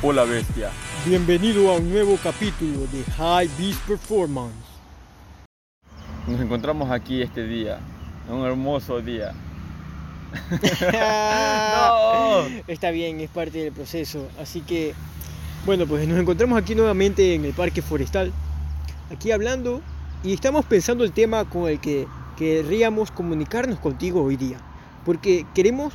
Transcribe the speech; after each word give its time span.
Hola 0.00 0.22
bestia. 0.22 0.70
Bienvenido 1.04 1.72
a 1.72 1.76
un 1.76 1.90
nuevo 1.90 2.16
capítulo 2.22 2.86
de 2.92 3.02
High 3.16 3.50
Beast 3.58 3.80
Performance. 3.84 4.54
Nos 6.28 6.40
encontramos 6.40 6.88
aquí 6.92 7.20
este 7.20 7.44
día, 7.44 7.80
un 8.30 8.46
hermoso 8.46 9.00
día. 9.00 9.34
no. 10.92 12.46
Está 12.68 12.92
bien, 12.92 13.18
es 13.18 13.28
parte 13.28 13.58
del 13.58 13.72
proceso. 13.72 14.28
Así 14.40 14.60
que, 14.60 14.94
bueno, 15.66 15.84
pues 15.84 16.06
nos 16.06 16.20
encontramos 16.20 16.62
aquí 16.62 16.76
nuevamente 16.76 17.34
en 17.34 17.44
el 17.44 17.52
Parque 17.52 17.82
Forestal, 17.82 18.32
aquí 19.12 19.32
hablando 19.32 19.82
y 20.22 20.32
estamos 20.32 20.64
pensando 20.64 21.02
el 21.02 21.10
tema 21.10 21.44
con 21.46 21.68
el 21.68 21.80
que 21.80 22.06
querríamos 22.36 23.10
comunicarnos 23.10 23.80
contigo 23.80 24.22
hoy 24.22 24.36
día. 24.36 24.58
Porque 25.04 25.44
queremos 25.56 25.94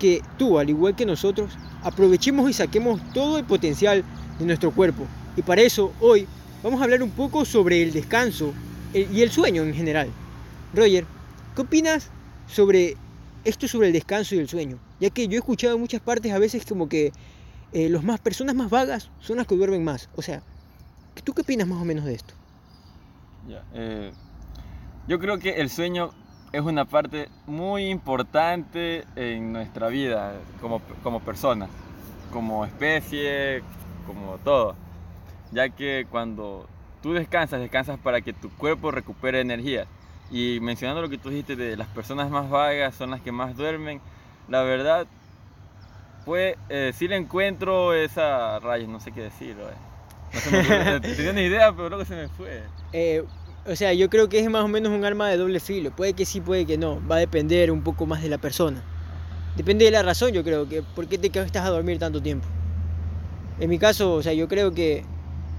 que 0.00 0.22
tú, 0.38 0.58
al 0.58 0.70
igual 0.70 0.96
que 0.96 1.06
nosotros, 1.06 1.52
aprovechemos 1.84 2.50
y 2.50 2.54
saquemos 2.54 3.00
todo 3.12 3.38
el 3.38 3.44
potencial 3.44 4.02
de 4.38 4.44
nuestro 4.46 4.72
cuerpo. 4.72 5.06
Y 5.36 5.42
para 5.42 5.62
eso, 5.62 5.92
hoy 6.00 6.26
vamos 6.64 6.80
a 6.80 6.84
hablar 6.84 7.02
un 7.02 7.10
poco 7.10 7.44
sobre 7.44 7.82
el 7.82 7.92
descanso 7.92 8.52
y 8.92 9.22
el 9.22 9.30
sueño 9.30 9.62
en 9.62 9.74
general. 9.74 10.08
Roger, 10.74 11.04
¿qué 11.54 11.62
opinas 11.62 12.10
sobre 12.48 12.96
esto 13.44 13.68
sobre 13.68 13.88
el 13.88 13.92
descanso 13.92 14.34
y 14.34 14.38
el 14.38 14.48
sueño? 14.48 14.78
Ya 14.98 15.10
que 15.10 15.28
yo 15.28 15.34
he 15.34 15.38
escuchado 15.38 15.78
muchas 15.78 16.00
partes 16.00 16.32
a 16.32 16.38
veces 16.38 16.64
como 16.64 16.88
que 16.88 17.12
eh, 17.72 17.88
las 17.88 18.02
más 18.02 18.18
personas 18.20 18.56
más 18.56 18.70
vagas 18.70 19.10
son 19.20 19.36
las 19.36 19.46
que 19.46 19.54
duermen 19.54 19.84
más. 19.84 20.08
O 20.16 20.22
sea, 20.22 20.42
¿tú 21.22 21.34
qué 21.34 21.42
opinas 21.42 21.68
más 21.68 21.80
o 21.80 21.84
menos 21.84 22.06
de 22.06 22.14
esto? 22.14 22.34
Eh, 23.74 24.12
yo 25.06 25.18
creo 25.18 25.38
que 25.38 25.60
el 25.60 25.68
sueño 25.68 26.10
es 26.52 26.60
una 26.60 26.84
parte 26.84 27.28
muy 27.46 27.86
importante 27.86 29.04
en 29.16 29.52
nuestra 29.52 29.88
vida 29.88 30.34
como, 30.60 30.80
como 31.02 31.20
personas, 31.20 31.70
como 32.32 32.64
especie, 32.64 33.62
como 34.06 34.38
todo. 34.38 34.74
Ya 35.52 35.68
que 35.68 36.06
cuando 36.10 36.68
tú 37.02 37.12
descansas, 37.12 37.60
descansas 37.60 37.98
para 37.98 38.20
que 38.20 38.32
tu 38.32 38.50
cuerpo 38.50 38.90
recupere 38.90 39.40
energía. 39.40 39.86
Y 40.30 40.58
mencionando 40.60 41.02
lo 41.02 41.08
que 41.08 41.18
tú 41.18 41.30
dijiste 41.30 41.56
de 41.56 41.76
las 41.76 41.88
personas 41.88 42.30
más 42.30 42.50
vagas 42.50 42.94
son 42.94 43.10
las 43.10 43.20
que 43.20 43.32
más 43.32 43.56
duermen, 43.56 44.00
la 44.48 44.62
verdad, 44.62 45.06
pues 46.24 46.56
eh, 46.68 46.92
sí 46.94 47.08
le 47.08 47.16
encuentro 47.16 47.94
esa 47.94 48.58
raya, 48.60 48.86
no 48.86 49.00
sé 49.00 49.12
qué 49.12 49.22
decir. 49.22 49.56
No 50.32 50.40
sé, 50.40 51.00
tenía 51.16 51.32
ni 51.32 51.42
idea, 51.42 51.72
pero 51.72 51.88
luego 51.88 52.04
se 52.04 52.14
me 52.14 52.28
fue. 52.28 52.62
Eh, 52.92 53.24
o 53.66 53.76
sea, 53.76 53.92
yo 53.92 54.08
creo 54.08 54.28
que 54.28 54.38
es 54.38 54.48
más 54.50 54.64
o 54.64 54.68
menos 54.68 54.92
un 54.92 55.04
arma 55.04 55.28
de 55.28 55.36
doble 55.36 55.60
filo. 55.60 55.90
Puede 55.90 56.14
que 56.14 56.24
sí, 56.24 56.40
puede 56.40 56.66
que 56.66 56.78
no. 56.78 57.00
Va 57.06 57.16
a 57.16 57.18
depender 57.18 57.70
un 57.70 57.82
poco 57.82 58.06
más 58.06 58.22
de 58.22 58.28
la 58.28 58.38
persona. 58.38 58.82
Depende 59.56 59.84
de 59.84 59.90
la 59.90 60.02
razón, 60.02 60.32
yo 60.32 60.42
creo, 60.42 60.68
que 60.68 60.82
por 60.82 61.06
qué 61.06 61.18
te 61.18 61.30
quedas 61.30 61.54
a 61.54 61.68
dormir 61.68 61.98
tanto 61.98 62.22
tiempo. 62.22 62.46
En 63.58 63.68
mi 63.68 63.78
caso, 63.78 64.14
o 64.14 64.22
sea, 64.22 64.32
yo 64.32 64.48
creo 64.48 64.72
que 64.72 65.04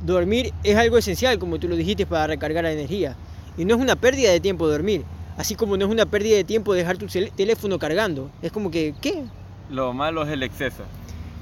dormir 0.04 0.54
es 0.64 0.76
algo 0.76 0.98
esencial, 0.98 1.38
como 1.38 1.60
tú 1.60 1.68
lo 1.68 1.76
dijiste, 1.76 2.06
para 2.06 2.28
recargar 2.28 2.64
la 2.64 2.72
energía. 2.72 3.16
Y 3.58 3.66
no 3.66 3.76
es 3.76 3.82
una 3.82 3.96
pérdida 3.96 4.32
de 4.32 4.40
tiempo 4.40 4.68
dormir. 4.68 5.04
Así 5.38 5.56
como 5.56 5.78
no 5.78 5.86
es 5.86 5.92
una 5.92 6.06
pérdida 6.06 6.36
de 6.38 6.44
tiempo 6.44 6.74
dejar 6.74 6.98
tu 6.98 7.08
teléfono 7.08 7.78
cargando. 7.78 8.32
Es 8.42 8.52
como 8.52 8.72
que, 8.72 8.96
¿qué? 9.02 9.24
Lo 9.70 9.94
malo 9.94 10.24
es 10.24 10.30
el 10.30 10.44
exceso. 10.44 10.84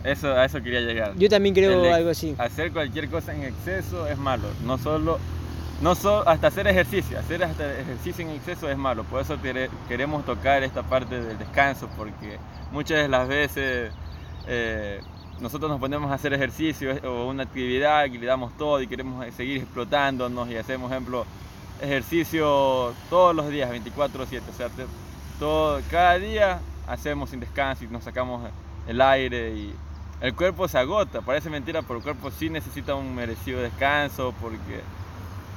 Eso, 0.03 0.31
a 0.31 0.45
eso 0.45 0.61
quería 0.61 0.81
llegar. 0.81 1.13
Yo 1.17 1.29
también 1.29 1.55
creo 1.55 1.93
algo 1.93 2.09
así. 2.09 2.35
Hacer 2.37 2.71
cualquier 2.71 3.09
cosa 3.09 3.33
en 3.33 3.43
exceso 3.43 4.07
es 4.07 4.17
malo. 4.17 4.47
No 4.65 4.77
solo 4.77 5.19
no 5.81 5.91
hasta 5.91 6.47
hacer 6.47 6.67
ejercicio, 6.67 7.17
hacer 7.17 7.43
hasta 7.43 7.79
ejercicio 7.79 8.25
en 8.25 8.31
exceso 8.31 8.69
es 8.69 8.77
malo, 8.77 9.03
por 9.05 9.21
eso 9.21 9.37
queremos 9.87 10.25
tocar 10.25 10.63
esta 10.63 10.83
parte 10.83 11.21
del 11.21 11.37
descanso, 11.37 11.87
porque 11.95 12.37
muchas 12.71 12.97
de 12.97 13.07
las 13.07 13.27
veces 13.27 13.93
eh, 14.47 15.01
nosotros 15.39 15.71
nos 15.71 15.79
ponemos 15.79 16.11
a 16.11 16.15
hacer 16.15 16.33
ejercicio 16.33 16.95
o 17.03 17.29
una 17.29 17.43
actividad 17.43 18.05
y 18.05 18.17
le 18.17 18.25
damos 18.25 18.57
todo 18.57 18.81
y 18.81 18.87
queremos 18.87 19.25
seguir 19.35 19.57
explotándonos 19.57 20.49
y 20.49 20.57
hacemos, 20.57 20.91
ejemplo, 20.91 21.25
ejercicio 21.81 22.93
todos 23.09 23.33
los 23.33 23.49
días, 23.49 23.71
24/7, 23.71 24.41
o 24.49 24.53
sea, 24.53 24.69
todo, 25.39 25.81
cada 25.89 26.19
día 26.19 26.59
hacemos 26.87 27.29
sin 27.29 27.39
descanso 27.39 27.85
y 27.85 27.87
nos 27.87 28.03
sacamos 28.03 28.49
el 28.85 29.01
aire 29.01 29.51
y 29.51 29.73
el 30.19 30.35
cuerpo 30.35 30.67
se 30.67 30.77
agota, 30.77 31.21
parece 31.21 31.49
mentira, 31.49 31.81
pero 31.83 31.97
el 31.97 32.03
cuerpo 32.03 32.29
sí 32.31 32.49
necesita 32.49 32.95
un 32.95 33.15
merecido 33.15 33.61
descanso 33.61 34.33
porque 34.41 34.81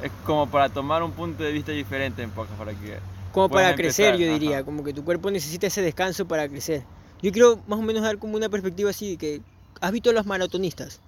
es 0.03 0.11
como 0.27 0.49
para 0.51 0.69
tomar 0.69 1.03
un 1.03 1.13
punto 1.13 1.43
de 1.43 1.53
vista 1.53 1.73
diferente 1.73 2.23
en 2.23 2.31
pocas 2.31 2.57
para 2.57 2.73
que 2.73 2.99
como 3.33 3.49
para 3.49 3.75
crecer 3.75 4.17
yo 4.17 4.27
diría 4.27 4.65
como 4.65 4.85
que 4.85 4.93
tu 4.93 5.05
cuerpo 5.05 5.31
necesita 5.31 5.67
ese 5.67 5.81
descanso 5.81 6.29
para 6.29 6.49
crecer. 6.49 6.83
Yo 7.23 7.33
quiero 7.33 7.61
más 7.67 7.79
o 7.79 7.83
menos 7.83 8.03
dar 8.03 8.19
como 8.19 8.37
una 8.37 8.49
perspectiva 8.49 8.91
así 8.91 9.17
que 9.17 9.41
has 9.81 9.93
visto 9.93 10.11
a 10.11 10.13
los 10.13 10.27
maratonistas 10.27 11.01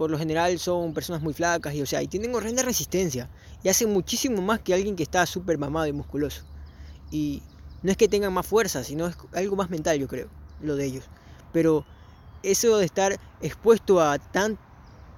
por 0.00 0.10
lo 0.10 0.18
general 0.18 0.58
son 0.58 0.94
personas 0.94 1.20
muy 1.22 1.34
flacas 1.34 1.74
y 1.74 1.82
o 1.82 1.86
sea 1.86 2.02
y 2.02 2.08
tienen 2.08 2.34
horrenda 2.34 2.62
resistencia 2.62 3.28
y 3.62 3.68
hacen 3.68 3.92
muchísimo 3.92 4.40
más 4.40 4.60
que 4.60 4.72
alguien 4.72 4.96
que 4.96 5.02
está 5.02 5.26
súper 5.26 5.58
mamado 5.58 5.86
y 5.86 5.92
musculoso. 5.92 6.42
Y 7.10 7.42
no 7.82 7.90
es 7.90 7.96
que 7.96 8.08
tengan 8.08 8.32
más 8.32 8.46
fuerza 8.46 8.84
sino 8.84 9.06
es 9.06 9.16
algo 9.34 9.56
más 9.56 9.70
mental 9.70 9.98
yo 9.98 10.08
creo 10.08 10.28
lo 10.62 10.76
de 10.76 10.86
ellos. 10.86 11.04
Pero 11.52 11.84
eso 12.42 12.78
de 12.78 12.86
estar 12.86 13.18
expuesto 13.42 14.00
a 14.00 14.18
tan 14.18 14.58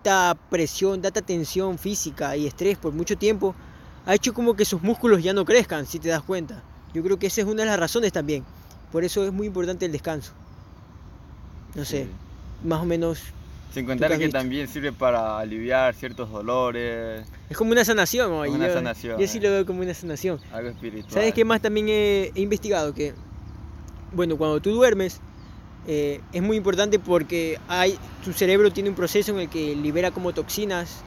tanta 0.02 0.36
presión, 0.50 1.00
tanta 1.00 1.22
tensión 1.22 1.78
física 1.78 2.36
y 2.36 2.46
estrés 2.46 2.76
por 2.76 2.92
mucho 2.92 3.16
tiempo, 3.16 3.54
ha 4.04 4.14
hecho 4.14 4.34
como 4.34 4.54
que 4.54 4.64
sus 4.64 4.82
músculos 4.82 5.22
ya 5.22 5.32
no 5.32 5.44
crezcan, 5.44 5.86
si 5.86 5.98
te 5.98 6.08
das 6.08 6.22
cuenta. 6.22 6.62
Yo 6.92 7.02
creo 7.02 7.18
que 7.18 7.28
esa 7.28 7.40
es 7.40 7.46
una 7.46 7.62
de 7.62 7.68
las 7.68 7.78
razones 7.78 8.12
también. 8.12 8.44
Por 8.90 9.04
eso 9.04 9.24
es 9.24 9.32
muy 9.32 9.46
importante 9.46 9.86
el 9.86 9.92
descanso. 9.92 10.32
No 11.74 11.84
sé, 11.84 12.06
más 12.64 12.82
o 12.82 12.84
menos. 12.84 13.20
Sin 13.72 13.86
contar 13.86 14.18
que 14.18 14.28
también 14.28 14.68
sirve 14.68 14.92
para 14.92 15.38
aliviar 15.38 15.94
ciertos 15.94 16.30
dolores. 16.30 17.26
Es 17.48 17.56
como 17.56 17.72
una 17.72 17.84
sanación, 17.84 18.30
hoy. 18.32 18.50
Una 18.50 18.68
yo, 18.68 18.74
sanación. 18.74 19.18
Yo 19.18 19.26
sí 19.26 19.40
lo 19.40 19.50
veo 19.50 19.64
como 19.64 19.80
una 19.80 19.94
sanación. 19.94 20.38
Algo 20.52 20.68
espiritual. 20.68 21.10
¿Sabes 21.10 21.32
qué 21.32 21.44
más 21.44 21.62
también 21.62 21.86
he 21.88 22.32
investigado? 22.34 22.92
Que, 22.92 23.14
bueno, 24.12 24.36
cuando 24.36 24.60
tú 24.60 24.72
duermes, 24.72 25.20
eh, 25.86 26.20
es 26.32 26.42
muy 26.42 26.56
importante 26.56 26.98
porque 26.98 27.58
hay, 27.68 27.98
tu 28.24 28.32
cerebro 28.32 28.72
tiene 28.72 28.88
un 28.88 28.94
proceso 28.94 29.32
en 29.32 29.40
el 29.40 29.48
que 29.48 29.74
libera 29.74 30.10
como 30.10 30.32
toxinas 30.32 31.00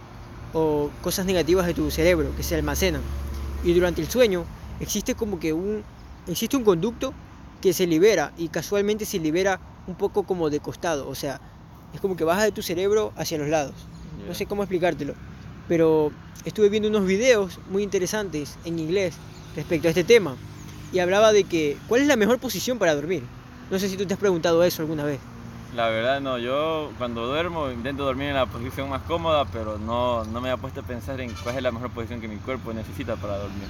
o 0.54 0.90
cosas 1.02 1.26
negativas 1.26 1.66
de 1.66 1.74
tu 1.74 1.90
cerebro 1.92 2.36
que 2.36 2.44
se 2.44 2.56
almacenan. 2.56 3.02
Y 3.64 3.74
durante 3.74 4.02
el 4.02 4.10
sueño 4.10 4.46
existe 4.80 5.16
como 5.16 5.40
que 5.40 5.54
un, 5.54 5.84
existe 6.28 6.58
un 6.58 6.64
conducto 6.64 7.14
que 7.62 7.74
se 7.74 7.88
libera 7.88 8.34
y 8.38 8.50
casualmente 8.50 9.06
se 9.06 9.20
libera 9.20 9.60
un 9.88 9.96
poco 9.96 10.24
como 10.24 10.50
de 10.50 10.60
costado. 10.60 11.08
O 11.08 11.16
sea, 11.16 11.40
es 11.94 12.02
como 12.02 12.16
que 12.18 12.24
baja 12.24 12.44
de 12.44 12.52
tu 12.52 12.62
cerebro 12.62 13.14
hacia 13.16 13.38
los 13.38 13.48
lados. 13.48 13.76
No 14.28 14.34
sé 14.34 14.46
cómo 14.46 14.64
explicártelo. 14.64 15.14
Pero 15.68 16.12
estuve 16.44 16.70
viendo 16.70 16.90
unos 16.90 17.06
videos 17.06 17.60
muy 17.70 17.82
interesantes 17.82 18.58
en 18.66 18.78
inglés 18.80 19.16
respecto 19.56 19.88
a 19.88 19.92
este 19.92 20.04
tema. 20.04 20.36
Y 20.92 21.00
hablaba 21.00 21.34
de 21.34 21.46
que, 21.46 21.78
¿cuál 21.88 22.02
es 22.02 22.08
la 22.08 22.16
mejor 22.16 22.40
posición 22.40 22.78
para 22.78 22.94
dormir? 22.94 23.24
No 23.70 23.80
sé 23.80 23.90
si 23.90 23.98
tú 23.98 24.06
te 24.06 24.14
has 24.14 24.20
preguntado 24.20 24.64
eso 24.64 24.82
alguna 24.82 25.04
vez. 25.04 25.20
La 25.76 25.90
verdad 25.90 26.22
no, 26.22 26.38
yo 26.38 26.92
cuando 26.98 27.28
duermo 27.28 27.70
intento 27.70 28.06
dormir 28.06 28.30
en 28.30 28.36
la 28.36 28.46
posición 28.46 28.90
más 28.90 29.02
cómoda, 29.02 29.46
pero 29.46 29.78
no, 29.78 30.24
no 30.24 30.40
me 30.40 30.50
he 30.50 30.58
puesto 30.58 30.80
a 30.80 30.84
pensar 30.84 31.20
en 31.20 31.34
cuál 31.44 31.58
es 31.58 31.64
la 31.64 31.72
mejor 31.72 31.90
posición 31.92 32.22
que 32.22 32.30
mi 32.30 32.38
cuerpo 32.38 32.72
necesita 32.72 33.18
para 33.18 33.38
dormir. 33.38 33.68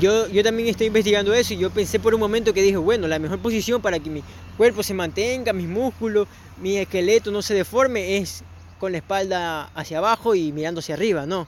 Yo, 0.00 0.26
yo 0.28 0.42
también 0.42 0.68
estoy 0.68 0.88
investigando 0.88 1.32
eso 1.32 1.54
y 1.54 1.58
yo 1.58 1.70
pensé 1.70 2.00
por 2.00 2.12
un 2.14 2.20
momento 2.20 2.52
que 2.52 2.62
dije, 2.62 2.76
bueno, 2.76 3.06
la 3.06 3.20
mejor 3.20 3.38
posición 3.38 3.80
para 3.80 4.00
que 4.00 4.10
mi 4.10 4.24
cuerpo 4.56 4.82
se 4.82 4.94
mantenga, 4.94 5.52
mis 5.52 5.68
músculos, 5.68 6.26
mi 6.60 6.78
esqueleto 6.78 7.30
no 7.30 7.40
se 7.40 7.54
deforme 7.54 8.16
es 8.16 8.42
con 8.80 8.90
la 8.90 8.98
espalda 8.98 9.70
hacia 9.74 9.98
abajo 9.98 10.34
y 10.34 10.50
mirando 10.50 10.80
hacia 10.80 10.96
arriba, 10.96 11.24
¿no? 11.24 11.46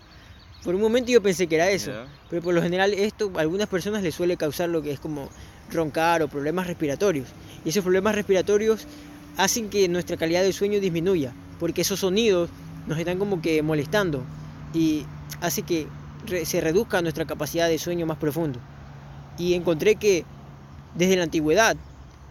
Por 0.62 0.74
un 0.74 0.80
momento 0.80 1.10
yo 1.10 1.22
pensé 1.22 1.48
que 1.48 1.56
era 1.56 1.70
eso, 1.70 1.92
pero 2.30 2.42
por 2.42 2.54
lo 2.54 2.62
general 2.62 2.92
esto 2.94 3.32
a 3.36 3.40
algunas 3.40 3.68
personas 3.68 4.02
les 4.02 4.14
suele 4.14 4.36
causar 4.36 4.68
lo 4.68 4.82
que 4.82 4.92
es 4.92 5.00
como 5.00 5.28
roncar 5.70 6.22
o 6.22 6.28
problemas 6.28 6.66
respiratorios. 6.66 7.28
Y 7.64 7.70
esos 7.70 7.82
problemas 7.82 8.14
respiratorios 8.14 8.86
hacen 9.36 9.68
que 9.68 9.88
nuestra 9.88 10.16
calidad 10.16 10.42
de 10.42 10.52
sueño 10.52 10.80
disminuya, 10.80 11.32
porque 11.58 11.82
esos 11.82 12.00
sonidos 12.00 12.50
nos 12.86 12.98
están 12.98 13.18
como 13.18 13.42
que 13.42 13.62
molestando 13.62 14.22
y 14.72 15.04
hace 15.40 15.62
que 15.62 15.86
se 16.44 16.60
reduzca 16.60 17.02
nuestra 17.02 17.24
capacidad 17.24 17.68
de 17.68 17.78
sueño 17.78 18.06
más 18.06 18.18
profundo. 18.18 18.58
Y 19.38 19.54
encontré 19.54 19.96
que 19.96 20.24
desde 20.94 21.16
la 21.16 21.24
antigüedad, 21.24 21.76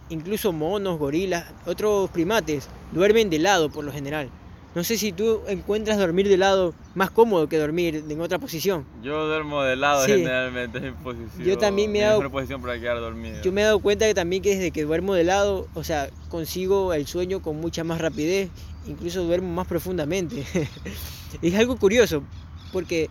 incluso 0.08 0.52
monos, 0.52 0.98
gorilas, 0.98 1.46
otros 1.66 2.10
primates 2.10 2.68
duermen 2.92 3.30
de 3.30 3.38
lado 3.38 3.70
por 3.70 3.84
lo 3.84 3.92
general. 3.92 4.28
No 4.76 4.84
sé 4.84 4.98
si 4.98 5.10
tú 5.10 5.40
encuentras 5.48 5.96
dormir 5.96 6.28
de 6.28 6.36
lado 6.36 6.74
más 6.94 7.10
cómodo 7.10 7.48
que 7.48 7.56
dormir 7.56 8.04
en 8.10 8.20
otra 8.20 8.38
posición. 8.38 8.84
Yo 9.02 9.26
duermo 9.26 9.62
de 9.62 9.74
lado 9.74 10.04
generalmente 10.04 10.86
en 10.86 10.94
posición. 10.96 11.42
Yo 11.42 11.56
también 11.56 11.90
me 11.90 12.00
he 12.00 12.02
dado 12.02 12.30
posición 12.30 12.60
para 12.60 12.78
quedar 12.78 13.00
dormido. 13.00 13.40
Yo 13.42 13.52
me 13.52 13.62
he 13.62 13.64
dado 13.64 13.78
cuenta 13.78 14.06
que 14.06 14.12
también 14.12 14.42
que 14.42 14.50
desde 14.50 14.72
que 14.72 14.84
duermo 14.84 15.14
de 15.14 15.24
lado, 15.24 15.66
o 15.72 15.82
sea, 15.82 16.10
consigo 16.28 16.92
el 16.92 17.06
sueño 17.06 17.40
con 17.40 17.58
mucha 17.58 17.84
más 17.84 18.02
rapidez, 18.02 18.50
incluso 18.86 19.22
duermo 19.22 19.48
más 19.50 19.66
profundamente. 19.66 20.44
es 21.40 21.54
algo 21.54 21.76
curioso 21.78 22.22
porque 22.70 23.08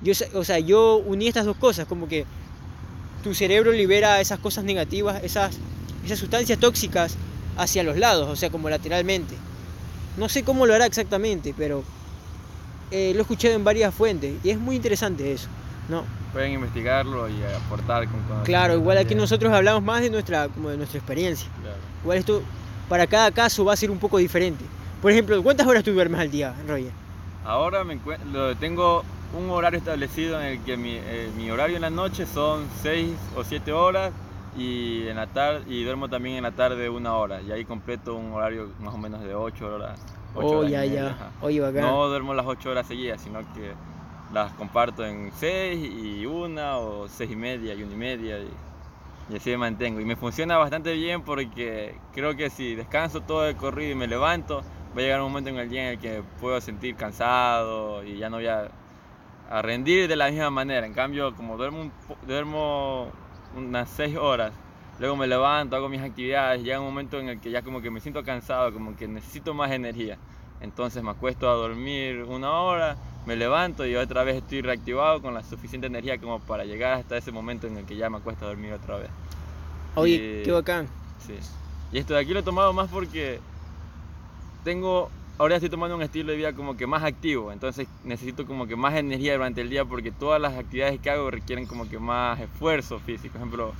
yo, 0.00 0.14
o 0.32 0.44
sea, 0.44 0.60
yo 0.60 0.96
uní 0.96 1.28
estas 1.28 1.44
dos 1.44 1.58
cosas, 1.58 1.86
como 1.86 2.08
que 2.08 2.24
tu 3.22 3.34
cerebro 3.34 3.70
libera 3.70 4.18
esas 4.22 4.38
cosas 4.38 4.64
negativas, 4.64 5.22
esas 5.22 5.58
esas 6.06 6.18
sustancias 6.18 6.58
tóxicas 6.58 7.16
hacia 7.58 7.82
los 7.82 7.98
lados, 7.98 8.30
o 8.30 8.34
sea, 8.34 8.48
como 8.48 8.70
lateralmente. 8.70 9.34
No 10.16 10.28
sé 10.28 10.42
cómo 10.44 10.66
lo 10.66 10.74
hará 10.74 10.86
exactamente, 10.86 11.54
pero 11.56 11.82
eh, 12.90 13.12
lo 13.14 13.20
he 13.20 13.22
escuchado 13.22 13.54
en 13.54 13.64
varias 13.64 13.94
fuentes 13.94 14.34
y 14.44 14.50
es 14.50 14.58
muy 14.58 14.76
interesante 14.76 15.32
eso, 15.32 15.48
¿no? 15.88 16.04
Pueden 16.32 16.52
investigarlo 16.52 17.28
y 17.28 17.42
aportar 17.42 18.06
con. 18.08 18.20
Claro, 18.44 18.74
igual 18.74 18.98
aquí 18.98 19.14
nosotros 19.14 19.52
hablamos 19.52 19.82
más 19.82 20.00
de 20.02 20.10
nuestra, 20.10 20.48
como 20.48 20.70
de 20.70 20.76
nuestra 20.78 20.98
experiencia. 20.98 21.48
Claro. 21.60 21.76
Igual 22.02 22.18
esto 22.18 22.42
para 22.88 23.06
cada 23.06 23.30
caso 23.30 23.64
va 23.64 23.72
a 23.74 23.76
ser 23.76 23.90
un 23.90 23.98
poco 23.98 24.18
diferente. 24.18 24.64
Por 25.00 25.10
ejemplo, 25.12 25.42
¿cuántas 25.42 25.66
horas 25.66 25.82
tú 25.84 25.92
duermes 25.92 26.20
al 26.20 26.30
día, 26.30 26.54
Roger? 26.68 26.92
Ahora 27.44 27.84
me 27.84 27.98
encuent- 27.98 28.22
lo- 28.32 28.54
tengo 28.56 29.02
un 29.36 29.50
horario 29.50 29.78
establecido 29.78 30.40
en 30.40 30.46
el 30.46 30.60
que 30.62 30.76
mi, 30.76 30.92
eh, 30.94 31.30
mi 31.36 31.50
horario 31.50 31.76
en 31.76 31.82
la 31.82 31.90
noche 31.90 32.26
son 32.26 32.66
6 32.82 33.10
o 33.36 33.44
7 33.44 33.72
horas 33.72 34.12
y 34.56 35.06
en 35.08 35.16
la 35.16 35.26
tarde 35.28 35.62
y 35.66 35.82
duermo 35.84 36.08
también 36.08 36.36
en 36.36 36.42
la 36.42 36.52
tarde 36.52 36.88
una 36.90 37.14
hora 37.16 37.40
y 37.40 37.50
ahí 37.52 37.64
completo 37.64 38.14
un 38.16 38.32
horario 38.32 38.68
más 38.80 38.94
o 38.94 38.98
menos 38.98 39.22
de 39.22 39.34
8 39.34 39.66
horas. 39.74 39.98
ocho 40.34 40.58
Oh, 40.58 40.58
horas 40.58 40.70
ya, 40.70 40.84
ya. 40.84 41.06
ajá. 41.10 41.30
Oye, 41.40 41.60
bacán. 41.60 41.80
No 41.80 42.08
duermo 42.08 42.34
las 42.34 42.46
8 42.46 42.70
horas 42.70 42.86
seguidas, 42.86 43.20
sino 43.22 43.40
que 43.54 43.72
las 44.32 44.52
comparto 44.54 45.04
en 45.06 45.30
6 45.32 45.78
y 46.20 46.26
una 46.26 46.78
o 46.78 47.08
6 47.08 47.30
y 47.30 47.36
media 47.36 47.74
y 47.74 47.82
una 47.82 47.92
y 47.92 47.96
media 47.96 48.38
y, 48.38 48.48
y 49.30 49.36
así 49.36 49.50
me 49.50 49.58
mantengo. 49.58 50.00
Y 50.00 50.04
me 50.04 50.16
funciona 50.16 50.56
bastante 50.58 50.92
bien 50.94 51.22
porque 51.22 52.00
creo 52.12 52.36
que 52.36 52.50
si 52.50 52.74
descanso 52.74 53.20
todo 53.22 53.46
el 53.48 53.56
corrido 53.56 53.92
y 53.92 53.94
me 53.94 54.06
levanto, 54.06 54.64
va 54.96 55.00
a 55.00 55.02
llegar 55.02 55.20
un 55.22 55.28
momento 55.28 55.50
en 55.50 55.58
el 55.58 55.68
día 55.70 55.82
en 55.84 55.88
el 55.94 55.98
que 55.98 56.22
puedo 56.40 56.60
sentir 56.60 56.96
cansado 56.96 58.04
y 58.04 58.18
ya 58.18 58.28
no 58.30 58.36
voy 58.36 58.46
a, 58.48 58.70
a 59.50 59.62
rendir 59.62 60.08
de 60.08 60.16
la 60.16 60.30
misma 60.30 60.50
manera. 60.50 60.86
En 60.86 60.94
cambio, 60.94 61.34
como 61.34 61.56
duermo, 61.56 61.90
duermo 62.26 63.12
unas 63.56 63.88
6 63.90 64.16
horas, 64.16 64.52
luego 64.98 65.16
me 65.16 65.26
levanto, 65.26 65.76
hago 65.76 65.88
mis 65.88 66.00
actividades, 66.00 66.62
llega 66.62 66.80
un 66.80 66.86
momento 66.86 67.18
en 67.20 67.28
el 67.28 67.40
que 67.40 67.50
ya 67.50 67.62
como 67.62 67.80
que 67.80 67.90
me 67.90 68.00
siento 68.00 68.22
cansado, 68.24 68.72
como 68.72 68.96
que 68.96 69.08
necesito 69.08 69.54
más 69.54 69.70
energía. 69.72 70.18
Entonces 70.60 71.02
me 71.02 71.10
acuesto 71.10 71.48
a 71.50 71.54
dormir 71.54 72.22
una 72.22 72.52
hora, 72.52 72.96
me 73.26 73.36
levanto 73.36 73.84
y 73.86 73.96
otra 73.96 74.22
vez 74.24 74.36
estoy 74.36 74.62
reactivado 74.62 75.20
con 75.20 75.34
la 75.34 75.42
suficiente 75.42 75.86
energía 75.88 76.18
como 76.18 76.38
para 76.40 76.64
llegar 76.64 76.92
hasta 76.94 77.16
ese 77.16 77.32
momento 77.32 77.66
en 77.66 77.78
el 77.78 77.84
que 77.84 77.96
ya 77.96 78.08
me 78.10 78.18
acuesto 78.18 78.44
a 78.44 78.48
dormir 78.48 78.72
otra 78.72 78.96
vez. 78.98 79.10
Oye, 79.96 80.40
y- 80.40 80.42
qué 80.44 80.52
bacán. 80.52 80.88
Sí. 81.26 81.34
Y 81.92 81.98
esto 81.98 82.14
de 82.14 82.20
aquí 82.20 82.32
lo 82.32 82.40
he 82.40 82.42
tomado 82.44 82.72
más 82.72 82.88
porque 82.88 83.38
tengo, 84.64 85.10
ahora 85.38 85.56
estoy 85.56 85.70
tomando 85.70 85.96
un 85.96 86.02
estilo 86.02 86.30
de 86.30 86.36
vida 86.36 86.52
como 86.52 86.76
que 86.76 86.86
más 86.86 87.02
activo, 87.02 87.52
entonces 87.52 87.88
necesito 88.04 88.46
como 88.46 88.66
que 88.66 88.76
más 88.76 88.94
energía 88.94 89.34
durante 89.34 89.60
el 89.60 89.70
día 89.70 89.84
porque 89.84 90.12
todas 90.12 90.40
las 90.40 90.54
actividades 90.54 91.00
que 91.00 91.10
hago 91.10 91.30
requieren 91.30 91.66
como 91.66 91.88
que 91.88 91.98
más 91.98 92.38
esfuerzo 92.40 93.00
físico. 93.00 93.32
Por 93.32 93.40
ejemplo, 93.40 93.72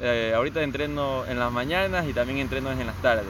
eh, 0.00 0.32
ahorita 0.34 0.62
entreno 0.62 1.24
en 1.26 1.38
las 1.38 1.52
mañanas 1.52 2.06
y 2.08 2.12
también 2.12 2.38
entreno 2.38 2.72
en 2.72 2.86
las 2.86 3.00
tardes. 3.00 3.26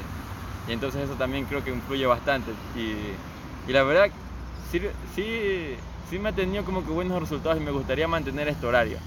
Y 0.68 0.72
entonces 0.72 1.02
eso 1.02 1.14
también 1.14 1.44
creo 1.44 1.62
que 1.62 1.70
influye 1.70 2.06
bastante. 2.06 2.52
Y, 2.76 3.70
y 3.70 3.72
la 3.72 3.82
verdad, 3.82 4.10
sí, 4.70 4.80
sí, 5.14 5.74
sí 6.08 6.18
me 6.18 6.30
ha 6.30 6.32
tenido 6.32 6.64
como 6.64 6.84
que 6.84 6.90
buenos 6.90 7.20
resultados 7.20 7.60
y 7.60 7.64
me 7.64 7.70
gustaría 7.70 8.08
mantener 8.08 8.48
este 8.48 8.66
horario. 8.66 8.98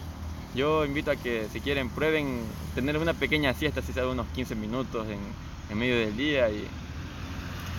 Yo 0.54 0.86
invito 0.86 1.12
a 1.12 1.16
que 1.18 1.48
si 1.52 1.60
quieren 1.60 1.90
prueben 1.90 2.42
tener 2.76 2.98
una 2.98 3.14
pequeña 3.14 3.54
siesta, 3.54 3.82
si 3.82 3.92
sea 3.92 4.04
de 4.04 4.12
unos 4.12 4.28
15 4.28 4.56
minutos 4.56 5.08
en, 5.08 5.20
en 5.70 5.78
medio 5.78 5.98
del 5.98 6.16
día 6.16 6.50
y 6.50 6.66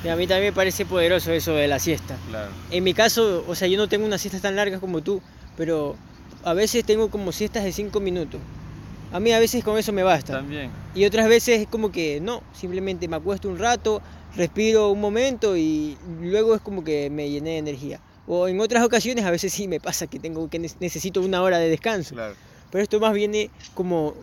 Y 0.07 0.09
a 0.09 0.15
mí 0.17 0.27
también 0.29 0.53
me 0.53 0.57
parece 0.57 0.87
poderoso 0.87 1.33
eso 1.33 1.53
de 1.55 1.67
la 1.67 1.79
siesta. 1.81 2.17
claro. 2.31 2.51
En 2.71 2.85
mi 2.85 2.95
caso, 2.95 3.45
o 3.49 3.55
sea, 3.57 3.67
yo 3.67 3.77
no 3.77 3.89
tengo 3.89 4.07
unas 4.07 4.21
siestas 4.21 4.41
tan 4.41 4.55
largas 4.55 4.79
como 4.81 5.03
tú, 5.03 5.21
pero 5.57 5.97
a 6.45 6.55
veces 6.55 6.85
tengo 6.85 7.11
como 7.11 7.33
siestas 7.33 7.65
de 7.65 7.73
5 7.73 7.99
minutos. 7.99 8.41
A 9.13 9.19
mí 9.19 9.33
a 9.33 9.39
veces 9.41 9.65
con 9.65 9.77
eso 9.79 9.93
me 9.93 10.03
basta. 10.05 10.35
También, 10.35 10.71
Y 10.95 11.05
otras 11.07 11.29
veces 11.29 11.61
es 11.63 11.67
como 11.69 11.91
que 11.91 12.21
no, 12.21 12.43
simplemente 12.55 13.09
me 13.09 13.17
acuesto 13.17 13.49
un 13.49 13.59
rato, 13.59 14.01
respiro 14.37 14.91
un 14.91 15.01
momento 15.01 15.57
y 15.57 15.97
luego 16.21 16.55
es 16.55 16.61
como 16.61 16.85
que 16.85 17.11
me 17.11 17.29
llené 17.29 17.51
de 17.51 17.59
energía. 17.59 18.01
O 18.29 18.47
en 18.49 18.61
otras 18.61 18.85
ocasiones 18.85 19.25
a 19.25 19.31
veces 19.33 19.53
sí 19.53 19.67
me 19.67 19.81
pasa 19.81 20.07
que 20.07 20.19
tengo 20.21 20.49
que 20.51 20.59
ne- 20.61 20.71
necesito 20.81 21.21
una 21.21 21.43
hora 21.43 21.59
de 21.59 21.69
descanso. 21.69 22.15
claro. 22.15 22.35
Pero 22.71 22.83
esto 22.83 23.01
más 23.01 23.13
viene 23.13 23.51
como 23.75 24.15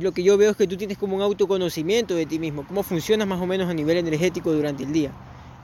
lo 0.00 0.12
que 0.12 0.22
yo 0.22 0.36
veo 0.36 0.50
es 0.50 0.56
que 0.56 0.66
tú 0.66 0.76
tienes 0.76 0.98
como 0.98 1.16
un 1.16 1.22
autoconocimiento 1.22 2.14
de 2.14 2.26
ti 2.26 2.38
mismo, 2.38 2.66
cómo 2.66 2.82
funcionas 2.82 3.26
más 3.26 3.40
o 3.40 3.46
menos 3.46 3.68
a 3.68 3.74
nivel 3.74 3.96
energético 3.96 4.52
durante 4.52 4.82
el 4.84 4.92
día. 4.92 5.12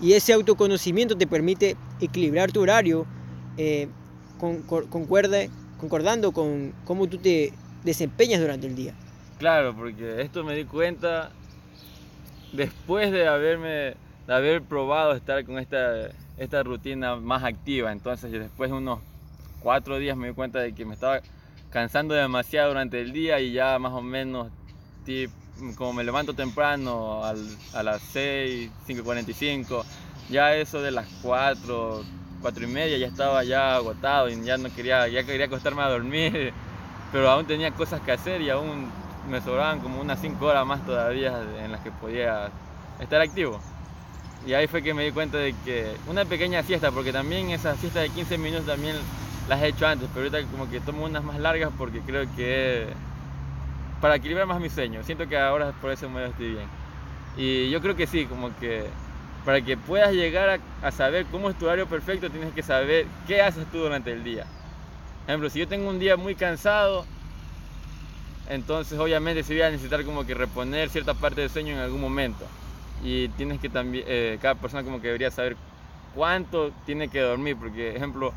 Y 0.01 0.15
ese 0.15 0.33
autoconocimiento 0.33 1.17
te 1.17 1.27
permite 1.27 1.77
equilibrar 2.01 2.53
tu 2.53 2.61
horario 2.63 3.07
eh, 3.57 3.89
con- 4.39 4.63
con- 4.63 4.87
concuerde- 4.89 5.51
concordando 5.79 6.33
con 6.33 6.73
cómo 6.85 7.07
tú 7.07 7.19
te 7.19 7.53
desempeñas 7.85 8.41
durante 8.41 8.67
el 8.67 8.75
día. 8.75 8.95
Claro, 9.39 9.75
porque 9.77 10.23
esto 10.23 10.45
me 10.45 10.55
di 10.55 10.65
cuenta 10.65 11.31
después 12.53 13.13
de 13.13 13.27
haberme 13.27 13.95
de 14.27 14.35
haber 14.37 14.63
probado 14.63 15.13
estar 15.15 15.45
con 15.45 15.59
esta, 15.59 16.09
esta 16.39 16.63
rutina 16.63 17.17
más 17.17 17.43
activa. 17.43 17.91
Entonces, 17.91 18.31
después 18.31 18.71
de 18.71 18.77
unos 18.77 19.01
cuatro 19.61 19.99
días 19.99 20.17
me 20.17 20.29
di 20.29 20.35
cuenta 20.35 20.61
de 20.61 20.73
que 20.73 20.85
me 20.85 20.95
estaba 20.95 21.21
cansando 21.71 22.15
demasiado 22.15 22.69
durante 22.69 23.01
el 23.01 23.13
día 23.13 23.41
y 23.41 23.53
ya 23.53 23.79
más 23.79 23.93
o 23.93 24.03
menos, 24.03 24.49
tip- 25.07 25.31
como 25.77 25.93
me 25.93 26.05
levanto 26.05 26.35
temprano 26.35 27.25
al- 27.25 27.57
a 27.75 27.83
las 27.83 28.01
6, 28.13 28.71
5.45, 28.87 29.85
ya 30.31 30.55
eso 30.57 30.81
de 30.81 30.91
las 30.91 31.07
4, 31.23 32.03
4 32.43 32.65
y 32.65 32.67
media 32.67 32.99
ya 32.99 33.07
estaba 33.07 33.45
ya 33.45 33.77
agotado 33.77 34.29
y 34.29 34.43
ya 34.43 34.57
no 34.57 34.73
quería, 34.75 35.07
ya 35.09 35.23
quería 35.25 35.47
acostarme 35.47 35.83
a 35.83 35.89
dormir, 35.89 36.53
pero 37.13 37.31
aún 37.31 37.47
tenía 37.47 37.71
cosas 37.73 38.01
que 38.01 38.13
hacer 38.13 38.41
y 38.41 38.51
aún 38.51 38.91
me 39.29 39.41
sobraban 39.41 39.81
como 39.81 40.01
unas 40.01 40.21
5 40.21 40.47
horas 40.47 40.65
más 40.67 40.85
todavía 40.87 41.41
en 41.63 41.71
las 41.73 41.81
que 41.83 41.91
podía 41.91 42.51
estar 43.01 43.21
activo. 43.21 43.61
Y 44.47 44.55
ahí 44.55 44.67
fue 44.67 44.83
que 44.83 44.95
me 44.95 45.05
di 45.05 45.13
cuenta 45.13 45.37
de 45.37 45.55
que 45.65 45.93
una 46.09 46.25
pequeña 46.25 46.63
siesta, 46.63 46.91
porque 46.91 47.13
también 47.13 47.51
esas 47.51 47.79
siestas 47.79 48.05
de 48.05 48.09
15 48.09 48.39
minutos 48.39 48.67
también 48.67 48.97
las 49.51 49.61
he 49.63 49.67
hecho 49.67 49.85
antes, 49.85 50.09
pero 50.15 50.27
ahorita 50.27 50.49
como 50.49 50.71
que 50.71 50.79
tomo 50.79 51.05
unas 51.05 51.25
más 51.25 51.37
largas 51.41 51.73
porque 51.77 52.01
creo 52.03 52.25
que 52.37 52.87
para 54.01 54.15
equilibrar 54.15 54.47
más 54.47 54.61
mi 54.61 54.71
sueño. 54.71 55.03
Siento 55.03 55.29
que 55.29 55.37
ahora 55.37 55.73
por 55.73 55.91
ese 55.91 56.07
modo 56.07 56.27
estoy 56.27 56.53
bien. 56.53 56.69
Y 57.37 57.69
yo 57.69 57.83
creo 57.83 57.97
que 57.97 58.07
sí, 58.07 58.27
como 58.27 58.57
que 58.59 58.85
para 59.45 59.61
que 59.61 59.77
puedas 59.77 60.13
llegar 60.13 60.61
a, 60.83 60.87
a 60.87 60.93
saber 60.93 61.27
cómo 61.33 61.51
es 61.51 61.59
tu 61.59 61.67
horario 61.67 61.89
perfecto, 61.89 62.31
tienes 62.31 62.55
que 62.55 62.63
saber 62.63 63.07
qué 63.27 63.43
haces 63.43 63.67
tú 63.73 63.79
durante 63.79 64.13
el 64.13 64.23
día. 64.23 64.45
Por 65.25 65.31
ejemplo, 65.31 65.51
si 65.51 65.59
yo 65.59 65.67
tengo 65.67 65.91
un 65.91 65.99
día 65.99 66.17
muy 66.17 66.37
cansado, 66.37 67.05
entonces 68.49 69.01
obviamente 69.01 69.43
se 69.43 69.55
voy 69.55 69.63
a 69.63 69.71
necesitar 69.71 70.05
como 70.05 70.25
que 70.25 70.35
reponer 70.35 70.91
cierta 70.91 71.15
parte 71.15 71.41
del 71.41 71.51
sueño 71.51 71.73
en 71.73 71.81
algún 71.81 72.01
momento. 72.01 72.47
Y 73.03 73.27
tienes 73.31 73.59
que 73.59 73.69
también, 73.69 74.05
eh, 74.07 74.39
cada 74.41 74.55
persona 74.55 74.85
como 74.85 75.01
que 75.01 75.09
debería 75.09 75.33
saber 75.33 75.57
cuánto 76.15 76.71
tiene 76.87 77.09
que 77.09 77.21
dormir, 77.21 77.57
porque 77.57 77.97
ejemplo, 77.97 78.33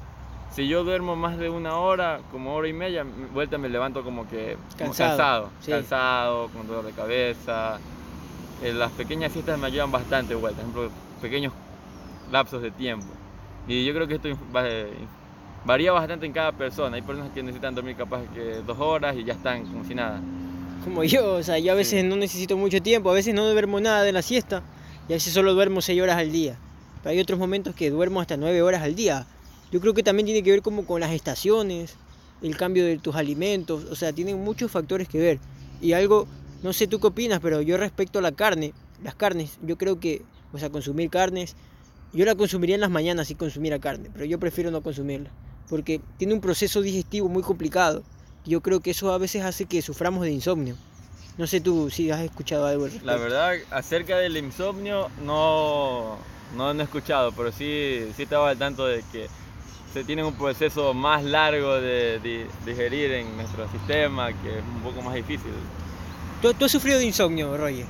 si 0.55 0.67
yo 0.67 0.83
duermo 0.83 1.15
más 1.15 1.37
de 1.37 1.49
una 1.49 1.77
hora, 1.77 2.19
como 2.31 2.53
hora 2.55 2.67
y 2.67 2.73
media, 2.73 3.05
vuelta 3.33 3.57
me 3.57 3.69
levanto 3.69 4.03
como 4.03 4.27
que 4.29 4.57
como 4.77 4.89
Cansado, 4.89 5.09
cansado, 5.17 5.49
sí. 5.61 5.71
cansado, 5.71 6.49
con 6.49 6.67
dolor 6.67 6.85
de 6.85 6.91
cabeza. 6.91 7.79
Las 8.61 8.91
pequeñas 8.91 9.31
siestas 9.33 9.59
me 9.59 9.67
ayudan 9.67 9.91
bastante, 9.91 10.35
vuelta, 10.35 10.61
por 10.61 10.83
ejemplo, 10.85 10.89
pequeños 11.21 11.53
lapsos 12.31 12.61
de 12.61 12.71
tiempo. 12.71 13.07
Y 13.67 13.83
yo 13.85 13.93
creo 13.93 14.07
que 14.07 14.15
esto 14.15 14.29
eh, 14.29 14.93
varía 15.65 15.91
bastante 15.91 16.25
en 16.25 16.31
cada 16.33 16.51
persona. 16.53 16.95
Hay 16.95 17.01
personas 17.01 17.31
que 17.33 17.43
necesitan 17.43 17.75
dormir 17.75 17.95
capaz 17.95 18.21
que 18.33 18.61
dos 18.65 18.77
horas 18.79 19.15
y 19.17 19.23
ya 19.23 19.33
están 19.33 19.65
como 19.65 19.83
si 19.83 19.95
nada. 19.95 20.21
Como 20.83 21.03
yo, 21.03 21.35
o 21.35 21.43
sea, 21.43 21.57
yo 21.59 21.71
a 21.71 21.75
veces 21.75 22.01
Sí. 22.01 22.07
no 22.07 22.15
necesito 22.15 22.55
mucho 22.57 22.81
tiempo, 22.81 23.09
a 23.09 23.13
veces 23.13 23.33
no 23.33 23.49
duermo 23.49 23.79
nada 23.79 24.03
de 24.03 24.11
la 24.11 24.21
siesta 24.21 24.61
y 25.09 25.13
a 25.13 25.15
veces 25.15 25.33
solo 25.33 25.53
duermo 25.53 25.81
6 25.81 26.01
horas 26.01 26.17
al 26.17 26.31
día. 26.31 26.57
Pero 27.01 27.11
hay 27.11 27.19
otros 27.19 27.39
momentos 27.39 27.73
que 27.75 27.89
duermo 27.89 28.21
hasta 28.21 28.37
9 28.37 28.61
horas 28.61 28.81
al 28.81 28.95
día. 28.95 29.25
Yo 29.73 29.81
creo 29.81 29.95
que 29.95 30.03
también 30.03 30.27
tiene 30.27 30.43
que 30.43 30.51
ver 30.51 30.61
como 30.61 30.85
con 30.85 31.01
las 31.01 31.11
estaciones, 31.13 31.95
el 32.43 32.55
cambio 32.55 32.85
de 32.85 32.99
tus 32.99 33.15
alimentos, 33.15 33.85
o 33.85 33.95
sea, 33.95 34.13
tienen 34.13 34.37
muchos 34.37 34.69
factores 34.69 35.07
que 35.07 35.17
ver. 35.17 35.39
Y 35.81 35.93
algo, 35.93 36.27
no 36.61 36.73
sé 36.73 36.85
tú 36.85 36.99
qué 36.99 37.07
opinas, 37.07 37.39
pero 37.39 37.59
yo 37.59 37.75
respecto 37.77 38.19
a 38.19 38.21
la 38.21 38.33
carne, 38.33 38.75
las 39.01 39.15
carnes, 39.15 39.57
yo 39.63 39.75
creo 39.75 39.99
que, 39.99 40.21
o 40.51 40.59
sea, 40.59 40.69
consumir 40.69 41.09
carnes, 41.09 41.55
yo 42.13 42.23
la 42.23 42.35
consumiría 42.35 42.75
en 42.75 42.81
las 42.81 42.91
mañanas 42.91 43.29
si 43.29 43.33
consumiera 43.33 43.79
carne, 43.79 44.11
pero 44.13 44.25
yo 44.25 44.39
prefiero 44.39 44.69
no 44.69 44.83
consumirla, 44.83 45.31
porque 45.67 45.99
tiene 46.17 46.35
un 46.35 46.41
proceso 46.41 46.83
digestivo 46.83 47.27
muy 47.27 47.41
complicado. 47.41 48.03
Yo 48.45 48.61
creo 48.61 48.79
que 48.79 48.91
eso 48.91 49.11
a 49.11 49.17
veces 49.17 49.41
hace 49.41 49.65
que 49.65 49.81
suframos 49.81 50.21
de 50.23 50.29
insomnio. 50.29 50.75
No 51.39 51.47
sé 51.47 51.61
tú 51.61 51.89
si 51.89 52.11
has 52.11 52.21
escuchado 52.21 52.67
algo 52.67 52.83
al 52.83 52.91
respecto. 52.91 53.11
La 53.11 53.17
verdad, 53.17 53.53
acerca 53.71 54.19
del 54.19 54.37
insomnio 54.37 55.09
no, 55.25 56.17
no, 56.55 56.75
no 56.75 56.79
he 56.79 56.83
escuchado, 56.83 57.31
pero 57.31 57.51
sí, 57.51 58.01
sí 58.15 58.21
estaba 58.21 58.51
al 58.51 58.59
tanto 58.59 58.85
de 58.85 59.03
que 59.11 59.27
se 59.93 60.03
tiene 60.03 60.23
un 60.23 60.33
proceso 60.33 60.93
más 60.93 61.23
largo 61.23 61.75
de, 61.75 62.19
de 62.19 62.47
digerir 62.65 63.11
en 63.11 63.35
nuestro 63.37 63.67
sistema, 63.69 64.27
que 64.33 64.57
es 64.59 64.63
un 64.75 64.81
poco 64.81 65.01
más 65.01 65.13
difícil. 65.13 65.51
¿Tú, 66.41 66.53
tú 66.53 66.65
has 66.65 66.71
sufrido 66.71 66.97
de 66.99 67.05
insomnio, 67.05 67.55
Roger? 67.55 67.85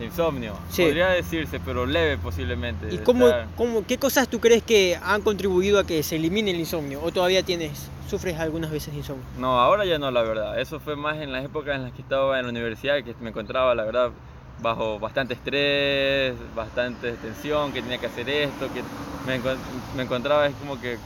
Insomnio, 0.00 0.54
Sí. 0.68 0.82
podría 0.82 1.08
decirse, 1.10 1.60
pero 1.64 1.86
leve 1.86 2.18
posiblemente. 2.18 2.86
¿Y 2.90 2.96
de 2.98 3.02
cómo, 3.04 3.28
estar- 3.28 3.46
cómo, 3.56 3.86
qué 3.86 3.98
cosas 3.98 4.26
tú 4.28 4.40
crees 4.40 4.62
que 4.62 4.98
han 5.02 5.22
contribuido 5.22 5.78
a 5.78 5.84
que 5.84 6.02
se 6.02 6.16
elimine 6.16 6.50
el 6.50 6.56
insomnio? 6.58 7.00
¿O 7.02 7.12
todavía 7.12 7.42
tienes, 7.42 7.88
sufres 8.10 8.38
algunas 8.40 8.70
veces 8.70 8.92
de 8.92 8.98
insomnio? 8.98 9.24
No, 9.38 9.60
ahora 9.60 9.84
ya 9.84 9.98
no, 9.98 10.10
la 10.10 10.22
verdad. 10.22 10.58
Eso 10.60 10.80
fue 10.80 10.96
más 10.96 11.18
en 11.18 11.30
las 11.32 11.44
épocas 11.44 11.76
en 11.76 11.84
las 11.84 11.92
que 11.92 12.02
estaba 12.02 12.38
en 12.40 12.46
la 12.46 12.50
universidad, 12.50 12.96
que 13.04 13.14
me 13.20 13.28
encontraba, 13.30 13.74
la 13.74 13.84
verdad, 13.84 14.10
bajo 14.62 14.98
bastante 14.98 15.34
estrés, 15.34 16.34
bastante 16.54 17.12
tensión, 17.12 17.72
que 17.72 17.82
tenía 17.82 17.98
que 17.98 18.06
hacer 18.06 18.28
esto, 18.30 18.68
que 18.72 18.82
me, 19.26 20.02
encontraba 20.02 20.46
es 20.46 20.54
como 20.54 20.80
que 20.80 20.98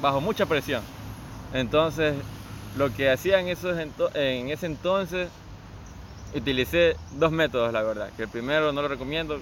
bajo 0.00 0.20
mucha 0.20 0.46
presión. 0.46 0.82
Entonces, 1.52 2.14
lo 2.76 2.92
que 2.94 3.10
hacía 3.10 3.40
en, 3.40 3.48
esos 3.48 3.76
en 3.78 4.48
ese 4.48 4.66
entonces, 4.66 5.28
utilicé 6.34 6.96
dos 7.12 7.32
métodos, 7.32 7.72
la 7.72 7.82
verdad. 7.82 8.10
Que 8.16 8.24
el 8.24 8.28
primero 8.28 8.72
no 8.72 8.82
lo 8.82 8.88
recomiendo 8.88 9.38